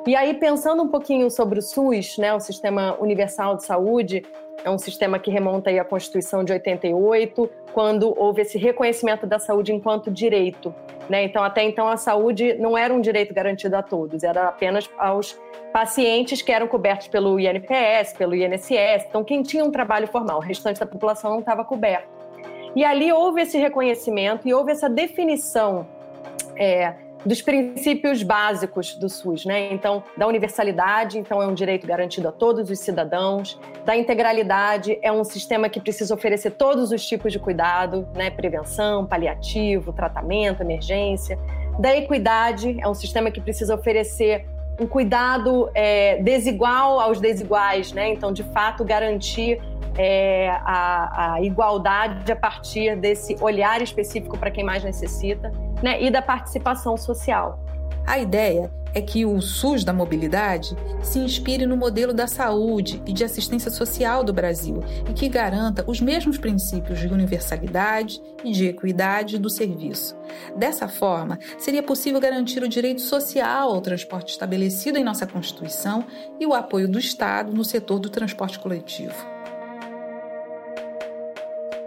E 0.07 0.17
aí, 0.17 0.33
pensando 0.33 0.83
um 0.83 0.89
pouquinho 0.89 1.31
sobre 1.31 1.59
o 1.59 1.63
SUS, 1.63 2.17
né, 2.17 2.33
o 2.33 2.41
Sistema 2.41 2.97
Universal 2.99 3.57
de 3.57 3.65
Saúde, 3.65 4.25
é 4.65 4.71
um 4.71 4.79
sistema 4.79 5.19
que 5.19 5.31
remonta 5.31 5.71
à 5.71 5.85
Constituição 5.85 6.43
de 6.43 6.53
88, 6.53 7.51
quando 7.73 8.13
houve 8.19 8.43
esse 8.43 8.57
reconhecimento 8.57 9.27
da 9.27 9.39
saúde 9.39 9.73
enquanto 9.73 10.11
direito. 10.11 10.75
Né? 11.09 11.25
Então, 11.25 11.43
até 11.43 11.63
então, 11.63 11.87
a 11.87 11.97
saúde 11.97 12.55
não 12.55 12.79
era 12.79 12.93
um 12.93 13.01
direito 13.01 13.35
garantido 13.35 13.77
a 13.77 13.83
todos, 13.83 14.23
era 14.23 14.49
apenas 14.49 14.89
aos 14.97 15.39
pacientes 15.73 16.41
que 16.41 16.51
eram 16.51 16.67
cobertos 16.67 17.09
pelo 17.09 17.39
INPS, 17.39 18.15
pelo 18.17 18.35
INSS. 18.35 19.05
Então, 19.09 19.23
quem 19.23 19.43
tinha 19.43 19.65
um 19.65 19.71
trabalho 19.71 20.07
formal, 20.07 20.39
o 20.39 20.43
restante 20.43 20.81
da 20.81 20.87
população 20.87 21.31
não 21.31 21.41
estava 21.41 21.65
coberto. 21.65 22.09
E 22.75 22.85
ali 22.85 23.13
houve 23.13 23.43
esse 23.43 23.59
reconhecimento 23.59 24.49
e 24.49 24.55
houve 24.55 24.73
essa 24.73 24.89
definição. 24.89 25.87
É, 26.57 26.95
dos 27.25 27.43
princípios 27.43 28.23
básicos 28.23 28.95
do 28.95 29.09
SUS, 29.09 29.45
né? 29.45 29.73
Então, 29.73 30.03
da 30.17 30.27
universalidade, 30.27 31.19
então 31.19 31.43
é 31.43 31.47
um 31.47 31.55
direito 31.55 31.87
garantido 31.87 32.29
a 32.29 32.33
todos 32.33 32.71
os 32.71 32.79
cidadãos, 32.79 33.59
da 33.85 33.97
integralidade, 33.97 34.99
é 35.03 35.13
um 35.13 35.25
sistema 35.25 35.69
que 35.69 35.81
precisa 35.81 36.15
oferecer 36.15 36.53
todos 36.53 36.93
os 36.93 37.07
tipos 37.07 37.33
de 37.33 37.39
cuidado, 37.39 38.09
né? 38.15 38.31
Prevenção, 38.31 39.07
paliativo, 39.07 39.93
tratamento, 39.93 40.63
emergência. 40.63 41.39
Da 41.79 41.97
equidade, 41.97 42.79
é 42.81 42.89
um 42.89 42.95
sistema 42.95 43.31
que 43.31 43.41
precisa 43.41 43.75
oferecer 43.75 44.47
um 44.79 44.87
cuidado 44.87 45.71
é, 45.75 46.23
desigual 46.23 47.01
aos 47.01 47.21
desiguais, 47.21 47.93
né? 47.93 48.09
Então, 48.09 48.33
de 48.33 48.43
fato, 48.45 48.83
garantir 48.83 49.61
é, 49.99 50.49
a, 50.65 51.35
a, 51.35 51.43
igualdade 51.43 52.33
a 52.33 52.37
partir 52.37 52.97
desse 52.97 53.37
olhar 53.41 53.83
específico 53.83 54.39
para 54.39 54.51
quem 54.51 54.65
mais 54.65 54.83
necessita 54.83 55.53
né, 55.83 56.03
e 56.03 56.11
da 56.11 56.23
participação 56.23 56.97
social. 56.97 57.59
A 58.07 58.19
ideia 58.19 58.71
é 58.95 59.01
que 59.01 59.25
o 59.25 59.41
SUS 59.41 59.85
da 59.85 59.93
mobilidade 59.93 60.77
se 61.03 61.19
inspire 61.19 61.65
no 61.67 61.77
modelo 61.77 62.13
da 62.13 62.27
saúde 62.27 63.01
e 63.07 63.13
de 63.13 63.25
assistência 63.25 63.71
social 63.71 64.25
do 64.25 64.33
Brasil 64.33 64.83
e 65.09 65.13
que 65.13 65.29
garanta 65.29 65.85
os 65.87 66.01
mesmos 66.01 66.39
princípios 66.39 66.99
de 66.99 67.07
universalidade 67.07 68.21
e 68.45 68.53
de 68.53 68.67
equidade 68.67 69.39
do 69.39 69.49
serviço. 69.49 70.17
Dessa 70.57 70.89
forma, 70.89 71.39
seria 71.59 71.83
possível 71.83 72.21
garantir 72.21 72.63
o 72.63 72.69
direito 72.69 73.01
social 73.01 73.71
ao 73.71 73.81
transporte 73.81 74.33
estabelecido 74.33 74.99
em 74.99 75.05
nossa 75.05 75.27
Constituição 75.27 76.05
e 76.39 76.47
o 76.47 76.55
apoio 76.55 76.89
do 76.89 76.99
Estado 76.99 77.53
no 77.53 77.65
setor 77.65 77.99
do 77.99 78.11
transporte 78.11 78.59
coletivo. 78.59 79.40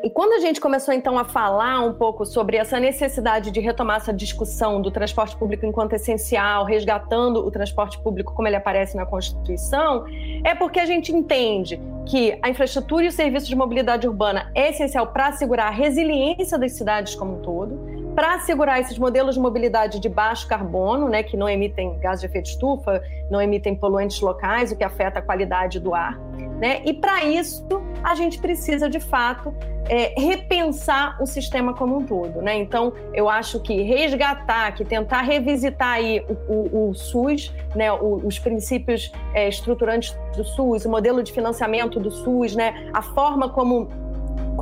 E 0.03 0.09
quando 0.09 0.33
a 0.33 0.39
gente 0.39 0.59
começou 0.59 0.93
então 0.93 1.17
a 1.17 1.23
falar 1.23 1.79
um 1.79 1.93
pouco 1.93 2.25
sobre 2.25 2.57
essa 2.57 2.77
necessidade 2.77 3.49
de 3.51 3.61
retomar 3.61 3.95
essa 3.95 4.11
discussão 4.11 4.81
do 4.81 4.91
transporte 4.91 5.33
público 5.37 5.65
enquanto 5.65 5.93
essencial, 5.93 6.65
resgatando 6.65 7.37
o 7.37 7.49
transporte 7.49 7.97
público 7.99 8.33
como 8.33 8.45
ele 8.45 8.57
aparece 8.57 8.97
na 8.97 9.05
Constituição, 9.05 10.03
é 10.43 10.53
porque 10.53 10.81
a 10.81 10.85
gente 10.85 11.13
entende 11.13 11.79
que 12.05 12.37
a 12.41 12.49
infraestrutura 12.49 13.05
e 13.05 13.07
o 13.07 13.11
serviço 13.13 13.47
de 13.47 13.55
mobilidade 13.55 14.05
urbana 14.05 14.51
é 14.53 14.71
essencial 14.71 15.07
para 15.07 15.27
assegurar 15.27 15.67
a 15.67 15.71
resiliência 15.71 16.57
das 16.57 16.73
cidades 16.73 17.15
como 17.15 17.37
um 17.37 17.41
todo, 17.41 18.02
para 18.13 18.36
assegurar 18.36 18.80
esses 18.80 18.97
modelos 18.97 19.36
de 19.36 19.41
mobilidade 19.41 19.99
de 19.99 20.10
baixo 20.10 20.47
carbono, 20.47 21.10
né, 21.10 21.23
que 21.23 21.36
não 21.36 21.49
emitem 21.49 21.97
gás 21.99 22.19
de 22.19 22.28
efeito 22.28 22.47
estufa, 22.47 23.02
não 23.30 23.41
emitem 23.41 23.76
poluentes 23.76 24.19
locais, 24.21 24.71
o 24.71 24.76
que 24.76 24.84
afeta 24.84 25.19
a 25.19 25.21
qualidade 25.21 25.80
do 25.80 25.93
ar. 25.93 26.19
Né? 26.60 26.82
E 26.86 26.93
para 26.93 27.26
isso, 27.26 27.65
a 28.04 28.15
gente 28.15 28.39
precisa, 28.39 28.89
de 28.89 28.99
fato, 28.99 29.54
é, 29.89 30.13
repensar 30.17 31.21
o 31.21 31.26
sistema 31.26 31.73
como 31.73 31.97
um 31.97 32.06
todo. 32.06 32.41
Né? 32.41 32.56
Então, 32.56 32.93
eu 33.13 33.28
acho 33.28 33.60
que 33.60 33.82
resgatar, 33.82 34.73
que 34.73 34.86
tentar 34.86 35.21
revisitar 35.21 35.95
aí 35.95 36.26
o, 36.47 36.54
o, 36.54 36.89
o 36.89 36.93
SUS, 36.93 37.54
né? 37.76 37.91
O, 37.91 38.26
os 38.26 38.39
princípios 38.39 39.12
é, 39.34 39.49
estruturantes 39.49 40.17
do 40.36 40.43
SUS, 40.43 40.86
o 40.86 40.89
modelo 40.89 41.21
de 41.21 41.34
financiamento 41.34 41.99
do 41.99 42.12
SUS, 42.12 42.56
né? 42.56 42.89
a 42.93 43.02
forma 43.02 43.49
como 43.49 43.89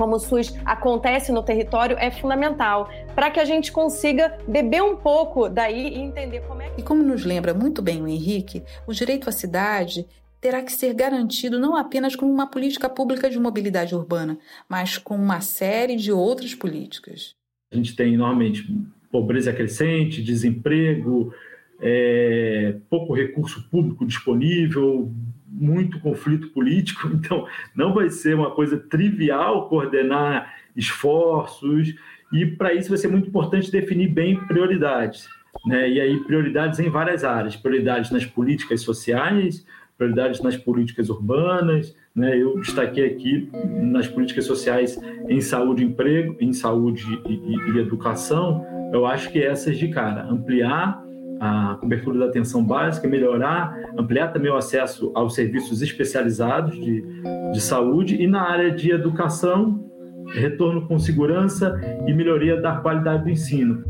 como 0.02 0.16
o 0.16 0.20
SUS 0.20 0.52
acontece 0.66 1.32
no 1.32 1.44
território 1.44 1.96
é 2.00 2.10
fundamental 2.10 2.90
para 3.14 3.30
que 3.30 3.40
a 3.40 3.46
gente 3.46 3.72
consiga 3.72 4.36
beber 4.48 4.82
um 4.82 4.96
pouco 4.96 5.48
daí 5.48 5.94
e 5.94 6.00
entender 6.00 6.42
como 6.48 6.60
é 6.60 6.70
que... 6.72 6.82
E 6.82 6.84
como 6.84 7.04
nos 7.04 7.24
lembra 7.24 7.54
muito 7.54 7.84
bem 7.84 8.02
o 8.02 8.08
Henrique, 8.08 8.64
o 8.88 8.94
direito 8.94 9.30
à 9.30 9.32
cidade 9.32 10.08
terá 10.42 10.64
que 10.64 10.72
ser 10.72 10.96
garantido 10.96 11.60
não 11.60 11.76
apenas 11.76 12.16
com 12.16 12.26
uma 12.26 12.48
política 12.48 12.90
pública 12.90 13.30
de 13.30 13.40
mobilidade 13.40 13.94
urbana, 13.94 14.40
mas 14.68 14.98
com 14.98 15.14
uma 15.14 15.40
série 15.40 15.96
de 15.96 16.12
outras 16.12 16.56
políticas. 16.56 17.36
A 17.72 17.76
gente 17.76 17.96
tem 17.96 18.18
normalmente 18.18 18.66
pobreza 19.12 19.54
crescente, 19.54 20.24
desemprego, 20.24 21.32
é, 21.80 22.76
pouco 22.90 23.14
recurso 23.14 23.70
público 23.70 24.04
disponível, 24.04 25.12
muito 25.52 26.00
conflito 26.00 26.50
político, 26.50 27.10
então 27.14 27.46
não 27.76 27.94
vai 27.94 28.10
ser 28.10 28.36
uma 28.36 28.52
coisa 28.52 28.78
trivial 28.78 29.68
coordenar 29.68 30.54
esforços, 30.76 31.94
e 32.32 32.46
para 32.46 32.74
isso 32.74 32.90
vai 32.90 32.98
ser 32.98 33.10
muito 33.10 33.28
importante 33.28 33.70
definir 33.70 34.08
bem 34.08 34.38
prioridades. 34.48 35.28
Né? 35.66 35.90
E 35.90 36.00
aí, 36.00 36.18
prioridades 36.24 36.80
em 36.80 36.90
várias 36.90 37.24
áreas: 37.24 37.56
prioridades 37.56 38.10
nas 38.10 38.26
políticas 38.26 38.82
sociais, 38.82 39.66
prioridades 39.98 40.42
nas 40.42 40.56
políticas 40.56 41.10
urbanas. 41.10 41.94
Né? 42.16 42.38
Eu 42.38 42.58
destaquei 42.60 43.06
aqui 43.06 43.50
nas 43.82 44.08
políticas 44.08 44.46
sociais 44.46 44.98
em 45.28 45.42
saúde 45.42 45.84
e 45.84 45.88
emprego, 45.88 46.38
em 46.40 46.54
saúde 46.54 47.04
e, 47.28 47.34
e, 47.34 47.76
e 47.76 47.80
educação. 47.80 48.66
Eu 48.94 49.06
acho 49.06 49.30
que 49.32 49.42
essas 49.42 49.78
de 49.78 49.90
cara, 49.90 50.24
ampliar 50.24 51.04
a 51.44 51.76
cobertura 51.80 52.20
da 52.20 52.26
atenção 52.26 52.64
básica, 52.64 53.08
melhorar, 53.08 53.76
ampliar 53.98 54.32
também 54.32 54.52
o 54.52 54.56
acesso 54.56 55.12
aos 55.16 55.34
serviços 55.34 55.82
especializados 55.82 56.76
de, 56.76 57.04
de 57.52 57.60
saúde 57.60 58.22
e 58.22 58.28
na 58.28 58.44
área 58.44 58.70
de 58.70 58.92
educação, 58.92 59.84
retorno 60.36 60.88
com 60.88 61.00
segurança 61.00 61.82
e 62.06 62.14
melhoria 62.14 62.62
da 62.62 62.76
qualidade 62.76 63.24
do 63.24 63.30
ensino. 63.32 63.84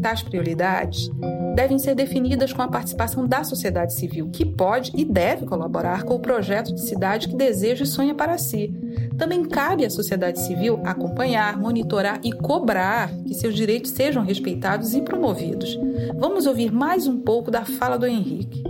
Tais 0.00 0.22
prioridades 0.22 1.10
devem 1.54 1.78
ser 1.78 1.94
definidas 1.94 2.54
com 2.54 2.62
a 2.62 2.68
participação 2.68 3.26
da 3.26 3.44
sociedade 3.44 3.92
civil, 3.92 4.30
que 4.30 4.46
pode 4.46 4.92
e 4.96 5.04
deve 5.04 5.44
colaborar 5.44 6.04
com 6.04 6.14
o 6.14 6.20
projeto 6.20 6.74
de 6.74 6.80
cidade 6.80 7.28
que 7.28 7.36
deseja 7.36 7.84
e 7.84 7.86
sonha 7.86 8.14
para 8.14 8.38
si. 8.38 8.74
Também 9.18 9.44
cabe 9.44 9.84
à 9.84 9.90
sociedade 9.90 10.40
civil 10.40 10.80
acompanhar, 10.84 11.56
monitorar 11.56 12.20
e 12.24 12.32
cobrar 12.32 13.10
que 13.26 13.34
seus 13.34 13.54
direitos 13.54 13.92
sejam 13.92 14.24
respeitados 14.24 14.94
e 14.94 15.02
promovidos. 15.02 15.78
Vamos 16.18 16.46
ouvir 16.46 16.72
mais 16.72 17.06
um 17.06 17.20
pouco 17.20 17.50
da 17.50 17.64
fala 17.64 17.96
do 17.96 18.06
Henrique. 18.06 18.62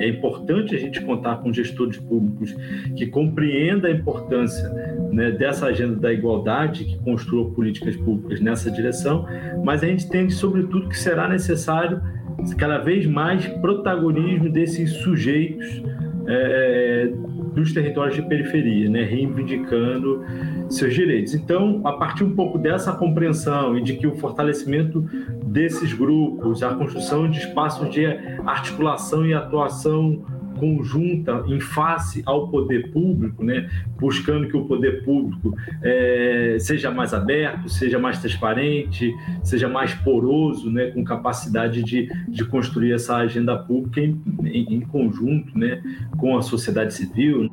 É 0.00 0.08
importante 0.08 0.74
a 0.74 0.78
gente 0.78 1.00
contar 1.00 1.38
com 1.38 1.52
gestores 1.52 1.96
públicos 1.96 2.54
que 2.96 3.06
compreendam 3.06 3.90
a 3.90 3.94
importância 3.94 4.68
né, 5.10 5.30
dessa 5.30 5.66
agenda 5.66 5.96
da 5.96 6.12
igualdade, 6.12 6.84
que 6.84 6.98
construam 6.98 7.50
políticas 7.52 7.96
públicas 7.96 8.40
nessa 8.40 8.70
direção, 8.70 9.26
mas 9.64 9.82
a 9.82 9.86
gente 9.86 10.04
entende, 10.04 10.34
sobretudo, 10.34 10.88
que 10.88 10.98
será 10.98 11.26
necessário 11.26 12.02
cada 12.58 12.78
vez 12.78 13.06
mais 13.06 13.46
protagonismo 13.46 14.50
desses 14.50 14.92
sujeitos 14.92 15.82
é, 16.26 17.10
dos 17.54 17.72
territórios 17.72 18.14
de 18.14 18.22
periferia, 18.22 18.88
né, 18.90 19.02
reivindicando 19.02 20.24
seus 20.68 20.94
direitos. 20.94 21.34
Então, 21.34 21.80
a 21.84 21.92
partir 21.92 22.24
um 22.24 22.34
pouco 22.34 22.58
dessa 22.58 22.92
compreensão 22.92 23.78
e 23.78 23.82
de 23.82 23.94
que 23.94 24.06
o 24.06 24.14
fortalecimento 24.16 25.00
desses 25.46 25.92
grupos, 25.92 26.62
a 26.62 26.74
construção 26.74 27.30
de 27.30 27.38
espaços 27.38 27.88
de 27.90 28.04
articulação 28.44 29.24
e 29.24 29.32
atuação 29.32 30.24
conjunta 30.56 31.44
em 31.46 31.60
face 31.60 32.22
ao 32.26 32.48
poder 32.48 32.90
público, 32.90 33.44
né, 33.44 33.68
buscando 33.98 34.48
que 34.48 34.56
o 34.56 34.64
poder 34.64 35.04
público 35.04 35.56
é, 35.82 36.56
seja 36.58 36.90
mais 36.90 37.14
aberto, 37.14 37.68
seja 37.68 37.98
mais 37.98 38.18
transparente, 38.18 39.14
seja 39.42 39.68
mais 39.68 39.94
poroso, 39.94 40.70
né, 40.70 40.90
com 40.90 41.04
capacidade 41.04 41.82
de, 41.82 42.08
de 42.28 42.44
construir 42.44 42.92
essa 42.92 43.16
agenda 43.16 43.56
pública 43.56 44.00
em, 44.00 44.20
em, 44.44 44.74
em 44.74 44.80
conjunto 44.80 45.56
né, 45.58 45.82
com 46.18 46.36
a 46.36 46.42
sociedade 46.42 46.94
civil 46.94 47.50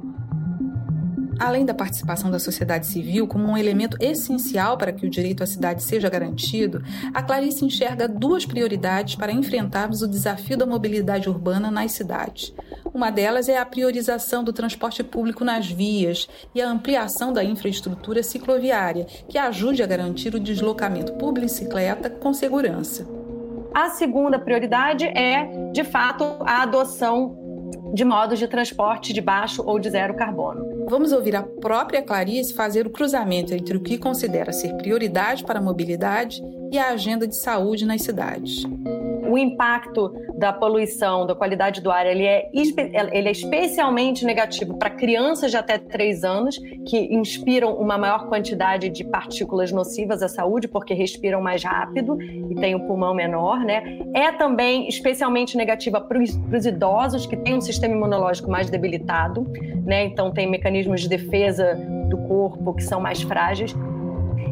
além 1.40 1.66
da 1.66 1.74
participação 1.74 2.30
da 2.30 2.40
sociedade 2.40 2.88
civil 2.88 3.28
como 3.28 3.48
um 3.48 3.58
elemento 3.58 3.98
essencial 4.00 4.78
para 4.78 4.92
que 4.92 5.06
o 5.06 5.10
direito 5.10 5.44
à 5.44 5.46
cidade 5.46 5.84
seja 5.84 6.10
garantido, 6.10 6.84
a 7.14 7.22
Clarice 7.22 7.66
enxerga 7.66 8.08
duas 8.08 8.46
prioridades 8.46 9.16
para 9.16 9.32
enfrentarmos 9.32 10.02
o 10.02 10.08
desafio 10.08 10.58
da 10.58 10.66
mobilidade 10.66 11.30
urbana 11.30 11.70
nas 11.70 11.92
cidades. 11.92 12.54
Uma 12.94 13.10
delas 13.10 13.50
é 13.50 13.58
a 13.58 13.66
priorização 13.66 14.44
do 14.44 14.54
transporte 14.54 15.04
público 15.04 15.44
nas 15.44 15.70
vias 15.70 16.28
e 16.54 16.62
a 16.62 16.70
ampliação 16.70 17.34
da 17.34 17.44
infraestrutura 17.44 18.22
cicloviária, 18.22 19.06
que 19.28 19.38
ajude 19.38 19.82
a 19.82 19.88
garantir 19.88 20.36
o 20.36 20.40
deslocamento 20.40 21.14
por 21.14 21.34
bicicleta 21.34 22.10
com 22.10 22.34
segurança. 22.34 23.08
A 23.74 23.90
segunda 23.90 24.38
prioridade 24.38 25.06
é, 25.06 25.72
de 25.72 25.84
fato, 25.84 26.24
a 26.42 26.62
adoção 26.62 27.36
de 27.94 28.06
modos 28.06 28.38
de 28.38 28.48
transporte 28.48 29.14
de 29.14 29.22
baixo 29.22 29.64
ou 29.66 29.80
de 29.80 29.90
zero 29.90 30.16
carbono. 30.16 30.73
Vamos 30.90 31.12
ouvir 31.12 31.36
a 31.36 31.44
própria 31.44 32.02
Clarice 32.02 32.54
fazer 32.54 32.86
o 32.86 32.90
cruzamento 32.90 33.54
entre 33.54 33.78
o 33.78 33.82
que 33.82 33.98
considera 33.98 34.52
ser 34.52 34.74
prioridade 34.76 35.44
para 35.44 35.60
a 35.60 35.62
mobilidade 35.62 36.42
e 36.72 36.78
a 36.78 36.90
agenda 36.90 37.28
de 37.28 37.36
saúde 37.36 37.86
nas 37.86 38.02
cidades 38.02 38.64
o 39.34 39.38
impacto 39.38 40.14
da 40.36 40.54
poluição, 40.54 41.26
da 41.26 41.34
qualidade 41.34 41.82
do 41.82 41.90
ar, 41.90 42.06
ele 42.06 42.24
é, 42.24 42.52
ele 42.54 43.28
é 43.28 43.32
especialmente 43.32 44.24
negativo 44.24 44.78
para 44.78 44.92
crianças 44.92 45.50
de 45.50 45.58
até 45.58 45.80
3 45.80 46.24
anos, 46.24 46.60
que 46.88 47.12
inspiram 47.12 47.74
uma 47.74 47.98
maior 47.98 48.28
quantidade 48.28 48.90
de 48.90 49.04
partículas 49.04 49.72
nocivas 49.72 50.22
à 50.22 50.28
saúde, 50.28 50.68
porque 50.68 50.94
respiram 50.94 51.42
mais 51.42 51.64
rápido 51.64 52.22
e 52.22 52.54
têm 52.54 52.76
o 52.76 52.78
um 52.78 52.88
pulmão 52.88 53.16
menor, 53.16 53.62
né? 53.62 54.00
É 54.14 54.32
também 54.32 54.88
especialmente 54.88 55.58
negativa 55.58 56.00
para 56.00 56.20
os 56.20 56.66
idosos, 56.66 57.26
que 57.26 57.36
têm 57.36 57.56
um 57.56 57.62
sistema 57.62 57.96
imunológico 57.96 58.52
mais 58.52 58.70
debilitado, 58.70 59.48
né? 59.84 60.04
Então, 60.04 60.32
tem 60.32 60.48
mecanismos 60.48 61.02
de 61.02 61.10
defesa 61.10 61.74
do 62.08 62.18
corpo 62.28 62.72
que 62.76 62.84
são 62.84 63.02
mais 63.02 63.24
frágeis 63.24 63.76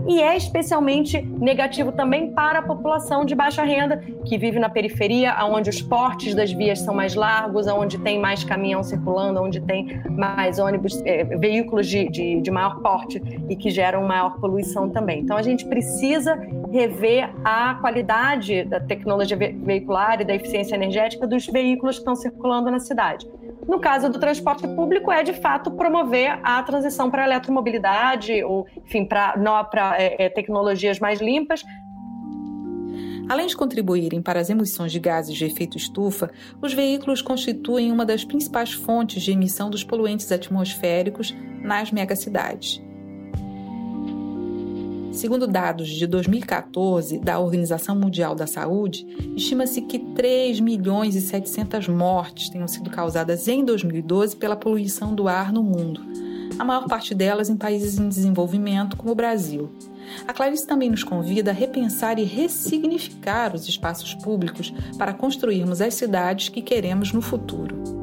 e 0.08 0.22
é 0.22 0.36
especialmente 0.36 1.22
negativo 1.22 1.92
também 1.92 2.32
para 2.32 2.60
a 2.60 2.62
população 2.62 3.26
de 3.26 3.36
baixa 3.36 3.64
renda 3.64 3.98
que 4.26 4.38
vive 4.38 4.60
na 4.60 4.70
periferia, 4.70 5.36
onde 5.46 5.70
os 5.70 5.82
portes 5.82 6.36
das 6.36 6.52
vias 6.52 6.80
são 6.80 6.94
mais 6.94 7.16
largos, 7.16 7.68
onde 7.68 7.98
tem 8.00 8.20
mais 8.20 8.44
caminhão 8.44 8.84
circulando, 8.84 9.42
onde 9.42 9.62
tem 9.62 10.02
mais 10.10 10.60
ônibus, 10.60 11.02
é, 11.06 11.24
veículos 11.24 11.88
de, 11.88 12.10
de, 12.10 12.42
de 12.42 12.52
maior 12.52 12.80
porte 12.82 13.22
e 13.50 13.56
que 13.56 13.70
geram 13.70 14.04
maior 14.04 14.40
poluição 14.40 14.90
também. 14.90 15.22
Então 15.22 15.38
a 15.38 15.42
gente 15.42 15.66
precisa 15.66 16.36
rever 16.72 17.30
a 17.44 17.76
qualidade 17.76 18.64
da 18.64 18.80
tecnologia 18.80 19.38
veicular 19.38 20.22
e 20.22 20.26
da 20.26 20.36
eficiência 20.36 20.76
energética 20.76 21.28
dos 21.28 21.46
veículos 21.48 21.96
que 21.96 22.02
estão 22.02 22.16
circulando 22.16 22.72
na 22.72 22.80
cidade. 22.80 23.28
No 23.72 23.80
caso 23.80 24.10
do 24.10 24.20
transporte 24.20 24.68
público, 24.68 25.10
é 25.10 25.24
de 25.24 25.32
fato 25.32 25.72
promover 25.72 26.38
a 26.44 26.62
transição 26.62 27.10
para 27.10 27.24
a 27.24 27.26
eletromobilidade, 27.26 28.44
ou, 28.44 28.68
enfim, 28.86 29.06
para 29.06 29.96
é, 29.98 30.26
é, 30.26 30.30
tecnologias 30.30 31.00
mais 31.00 31.22
limpas, 31.22 31.64
Além 33.30 33.48
de 33.48 33.56
contribuírem 33.56 34.22
para 34.22 34.42
as 34.42 34.50
emissões 34.50 34.92
de 34.92 35.00
gases 35.00 35.34
de 35.38 35.46
efeito 35.46 35.78
estufa, 35.78 36.30
os 36.62 36.74
veículos 36.74 37.22
constituem 37.22 37.90
uma 37.90 38.06
das 38.06 38.26
principais 38.26 38.74
fontes 38.74 39.24
de 39.24 39.32
emissão 39.32 39.70
dos 39.70 39.86
poluentes 39.86 40.30
atmosféricos 40.34 41.34
nas 41.62 41.94
megacidades. 41.94 42.82
Segundo 45.12 45.46
dados 45.46 45.90
de 45.90 46.08
2014 46.08 47.20
da 47.20 47.38
Organização 47.38 47.96
Mundial 47.96 48.34
da 48.34 48.48
Saúde, 48.48 49.06
estima-se 49.36 49.82
que 49.82 50.00
3 50.00 50.62
milhões 50.62 51.16
e 51.16 51.22
700 51.22 51.90
mortes 51.90 52.50
tenham 52.50 52.68
sido 52.68 52.90
causadas 52.90 53.48
em 53.50 53.64
2012 53.66 54.38
pela 54.38 54.56
poluição 54.56 55.14
do 55.14 55.28
ar 55.28 55.52
no 55.52 55.62
mundo, 55.62 56.02
a 56.58 56.64
maior 56.64 56.88
parte 56.88 57.14
delas 57.14 57.50
em 57.50 57.58
países 57.58 58.00
em 58.00 58.08
desenvolvimento, 58.08 58.96
como 58.96 59.12
o 59.12 59.16
Brasil. 59.16 59.70
A 60.26 60.34
Clarice 60.34 60.66
também 60.66 60.90
nos 60.90 61.04
convida 61.04 61.52
a 61.52 61.54
repensar 61.54 62.18
e 62.18 62.24
ressignificar 62.24 63.54
os 63.54 63.68
espaços 63.68 64.16
públicos 64.16 64.74
para 64.98 65.14
construirmos 65.14 65.82
as 65.82 65.94
cidades 65.94 66.50
que 66.50 66.62
queremos 66.62 67.12
no 67.12 67.22
futuro. 67.22 68.01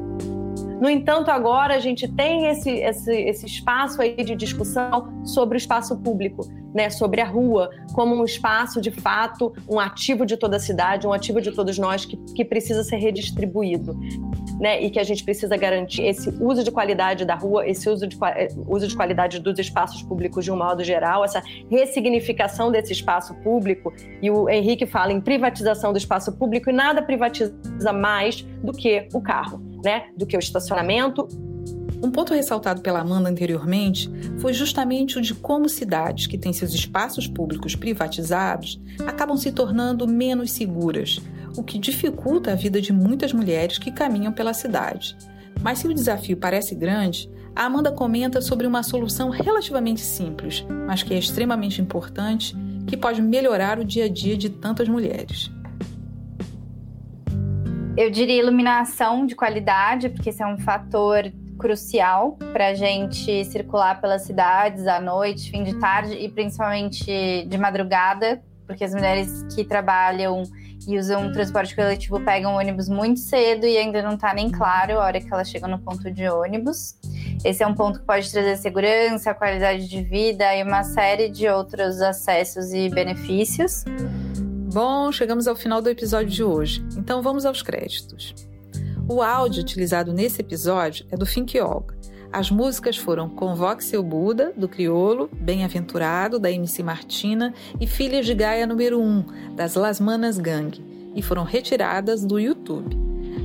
No 0.79 0.89
entanto, 0.89 1.29
agora 1.29 1.75
a 1.75 1.79
gente 1.79 2.07
tem 2.07 2.47
esse, 2.47 2.69
esse, 2.69 3.11
esse 3.11 3.45
espaço 3.45 4.01
aí 4.01 4.15
de 4.15 4.33
discussão 4.33 5.25
sobre 5.25 5.57
o 5.57 5.59
espaço 5.59 5.97
público, 5.97 6.47
né, 6.73 6.89
sobre 6.89 7.19
a 7.19 7.25
rua, 7.25 7.69
como 7.93 8.15
um 8.15 8.23
espaço 8.23 8.79
de 8.79 8.89
fato, 8.89 9.53
um 9.67 9.77
ativo 9.77 10.25
de 10.25 10.37
toda 10.37 10.55
a 10.55 10.59
cidade, 10.59 11.05
um 11.05 11.11
ativo 11.11 11.41
de 11.41 11.51
todos 11.51 11.77
nós 11.77 12.05
que, 12.05 12.15
que 12.33 12.45
precisa 12.45 12.81
ser 12.83 12.95
redistribuído. 12.95 13.97
Né, 14.59 14.81
e 14.81 14.89
que 14.89 14.99
a 14.99 15.03
gente 15.03 15.23
precisa 15.23 15.55
garantir 15.55 16.03
esse 16.03 16.29
uso 16.41 16.65
de 16.65 16.71
qualidade 16.71 17.23
da 17.23 17.33
rua, 17.33 17.65
esse 17.65 17.89
uso 17.89 18.05
de, 18.05 18.17
uso 18.67 18.87
de 18.87 18.95
qualidade 18.95 19.39
dos 19.39 19.57
espaços 19.57 20.03
públicos 20.03 20.43
de 20.43 20.51
um 20.51 20.57
modo 20.57 20.83
geral, 20.83 21.23
essa 21.23 21.41
ressignificação 21.69 22.69
desse 22.69 22.91
espaço 22.91 23.33
público. 23.35 23.93
E 24.21 24.29
o 24.29 24.49
Henrique 24.49 24.85
fala 24.85 25.13
em 25.13 25.21
privatização 25.21 25.93
do 25.93 25.97
espaço 25.97 26.37
público, 26.37 26.69
e 26.69 26.73
nada 26.73 27.01
privatiza 27.01 27.93
mais 27.93 28.41
do 28.61 28.73
que 28.73 29.07
o 29.13 29.21
carro 29.21 29.68
né, 29.83 30.07
do 30.15 30.25
que 30.25 30.35
o 30.35 30.39
estacionamento. 30.39 31.27
Um 32.01 32.11
ponto 32.11 32.33
ressaltado 32.33 32.81
pela 32.81 33.01
Amanda 33.01 33.29
anteriormente 33.29 34.09
foi 34.39 34.53
justamente 34.53 35.17
o 35.17 35.21
de 35.21 35.35
como 35.35 35.67
cidades 35.67 36.27
que 36.27 36.37
têm 36.37 36.53
seus 36.53 36.73
espaços 36.73 37.27
públicos 37.27 37.75
privatizados 37.75 38.79
acabam 39.05 39.35
se 39.35 39.51
tornando 39.51 40.07
menos 40.07 40.51
seguras, 40.51 41.19
o 41.57 41.63
que 41.63 41.77
dificulta 41.77 42.53
a 42.53 42.55
vida 42.55 42.81
de 42.81 42.93
muitas 42.93 43.33
mulheres 43.33 43.77
que 43.77 43.91
caminham 43.91 44.31
pela 44.31 44.53
cidade. 44.53 45.17
Mas 45.61 45.79
se 45.79 45.87
o 45.87 45.93
desafio 45.93 46.37
parece 46.37 46.73
grande, 46.73 47.29
a 47.53 47.65
Amanda 47.65 47.91
comenta 47.91 48.39
sobre 48.39 48.65
uma 48.65 48.81
solução 48.81 49.29
relativamente 49.29 49.99
simples, 49.99 50.65
mas 50.87 51.03
que 51.03 51.13
é 51.13 51.17
extremamente 51.17 51.81
importante, 51.81 52.55
que 52.87 52.95
pode 52.95 53.21
melhorar 53.21 53.77
o 53.77 53.83
dia 53.83 54.05
a 54.05 54.09
dia 54.09 54.37
de 54.37 54.49
tantas 54.49 54.87
mulheres. 54.87 55.51
Eu 57.99 58.09
diria 58.09 58.39
iluminação 58.39 59.25
de 59.25 59.35
qualidade, 59.35 60.07
porque 60.07 60.29
esse 60.29 60.41
é 60.41 60.47
um 60.47 60.57
fator 60.57 61.29
crucial 61.57 62.37
para 62.53 62.67
a 62.67 62.73
gente 62.73 63.43
circular 63.43 63.99
pelas 63.99 64.21
cidades 64.21 64.87
à 64.87 65.01
noite, 65.01 65.51
fim 65.51 65.65
de 65.65 65.77
tarde 65.77 66.13
e 66.13 66.29
principalmente 66.29 67.45
de 67.45 67.57
madrugada, 67.57 68.41
porque 68.65 68.85
as 68.85 68.93
mulheres 68.93 69.43
que 69.53 69.65
trabalham 69.65 70.43
e 70.87 70.97
usam 70.97 71.29
transporte 71.33 71.75
coletivo 71.75 72.21
pegam 72.21 72.55
ônibus 72.55 72.87
muito 72.87 73.19
cedo 73.19 73.65
e 73.65 73.77
ainda 73.77 74.01
não 74.01 74.13
está 74.13 74.33
nem 74.33 74.49
claro 74.49 74.97
a 74.97 75.03
hora 75.03 75.19
que 75.19 75.27
elas 75.29 75.49
chegam 75.49 75.69
no 75.69 75.79
ponto 75.79 76.09
de 76.09 76.25
ônibus. 76.29 76.95
Esse 77.43 77.63
é 77.63 77.67
um 77.67 77.75
ponto 77.75 77.99
que 77.99 78.05
pode 78.05 78.31
trazer 78.31 78.55
segurança, 78.55 79.33
qualidade 79.33 79.89
de 79.89 80.01
vida 80.01 80.55
e 80.55 80.63
uma 80.63 80.85
série 80.85 81.27
de 81.27 81.49
outros 81.49 82.01
acessos 82.01 82.71
e 82.71 82.87
benefícios. 82.87 83.83
Bom, 84.71 85.11
chegamos 85.11 85.47
ao 85.47 85.55
final 85.55 85.81
do 85.81 85.89
episódio 85.89 86.29
de 86.29 86.43
hoje, 86.43 86.85
então 86.95 87.23
vamos 87.23 87.43
aos 87.43 87.63
créditos. 87.63 88.35
O 89.07 89.19
áudio 89.19 89.63
utilizado 89.63 90.13
nesse 90.13 90.41
episódio 90.41 91.07
é 91.09 91.17
do 91.17 91.25
Fink. 91.25 91.57
As 92.31 92.51
músicas 92.51 92.95
foram 92.95 93.27
Convoque 93.27 93.83
Seu 93.83 94.03
Buda, 94.03 94.53
do 94.55 94.69
Criolo, 94.69 95.27
Bem-Aventurado, 95.33 96.37
da 96.37 96.51
MC 96.51 96.83
Martina 96.83 97.51
e 97.81 97.87
Filhas 97.87 98.27
de 98.27 98.35
Gaia 98.35 98.67
número 98.67 99.01
1, 99.01 99.55
das 99.55 99.73
Las 99.73 99.99
Manas 99.99 100.37
Gang, 100.37 100.79
e 101.15 101.21
foram 101.23 101.43
retiradas 101.43 102.23
do 102.23 102.39
YouTube. 102.39 102.95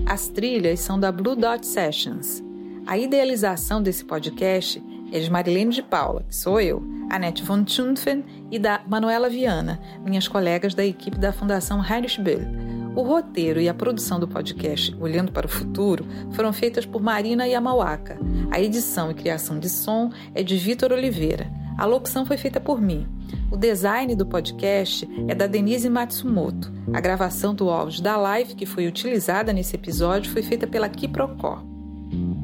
As 0.04 0.28
trilhas 0.28 0.80
são 0.80 1.00
da 1.00 1.10
Blue 1.10 1.34
Dot 1.34 1.66
Sessions. 1.66 2.44
A 2.86 2.98
idealização 2.98 3.82
desse 3.82 4.04
podcast 4.04 4.82
é 5.10 5.18
de 5.18 5.30
Marilene 5.30 5.72
de 5.72 5.82
Paula, 5.82 6.22
que 6.28 6.36
sou 6.36 6.60
eu, 6.60 6.82
Annette 7.10 7.42
von 7.42 7.64
Tschunfen 7.64 8.24
e 8.50 8.58
da 8.58 8.80
Manuela 8.86 9.28
Viana, 9.28 9.80
minhas 10.04 10.28
colegas 10.28 10.74
da 10.74 10.84
equipe 10.84 11.18
da 11.18 11.32
Fundação 11.32 11.84
Heinrich 11.84 12.20
Böll. 12.20 12.74
O 12.96 13.02
roteiro 13.02 13.60
e 13.60 13.68
a 13.68 13.74
produção 13.74 14.20
do 14.20 14.28
podcast 14.28 14.94
Olhando 15.00 15.32
para 15.32 15.46
o 15.46 15.50
Futuro 15.50 16.06
foram 16.30 16.52
feitas 16.52 16.86
por 16.86 17.02
Marina 17.02 17.46
Yamawaka. 17.46 18.16
A 18.52 18.60
edição 18.60 19.10
e 19.10 19.14
criação 19.14 19.58
de 19.58 19.68
som 19.68 20.10
é 20.32 20.44
de 20.44 20.56
Vitor 20.56 20.92
Oliveira. 20.92 21.50
A 21.76 21.86
locução 21.86 22.24
foi 22.24 22.36
feita 22.36 22.60
por 22.60 22.80
mim. 22.80 23.08
O 23.50 23.56
design 23.56 24.14
do 24.14 24.24
podcast 24.24 25.08
é 25.26 25.34
da 25.34 25.48
Denise 25.48 25.90
Matsumoto. 25.90 26.72
A 26.92 27.00
gravação 27.00 27.52
do 27.52 27.68
áudio 27.68 28.00
da 28.00 28.16
live 28.16 28.54
que 28.54 28.64
foi 28.64 28.86
utilizada 28.86 29.52
nesse 29.52 29.74
episódio 29.74 30.30
foi 30.30 30.42
feita 30.42 30.66
pela 30.66 30.88
Kiprocor. 30.88 31.64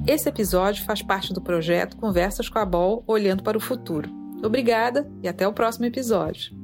Esse 0.04 0.28
episódio 0.28 0.84
faz 0.84 1.00
parte 1.00 1.32
do 1.32 1.40
projeto 1.40 1.96
Conversas 1.96 2.48
com 2.48 2.58
a 2.58 2.64
Bol 2.64 3.04
Olhando 3.06 3.44
para 3.44 3.56
o 3.56 3.60
Futuro. 3.60 4.19
Obrigada 4.42 5.10
e 5.22 5.28
até 5.28 5.46
o 5.46 5.52
próximo 5.52 5.86
episódio. 5.86 6.59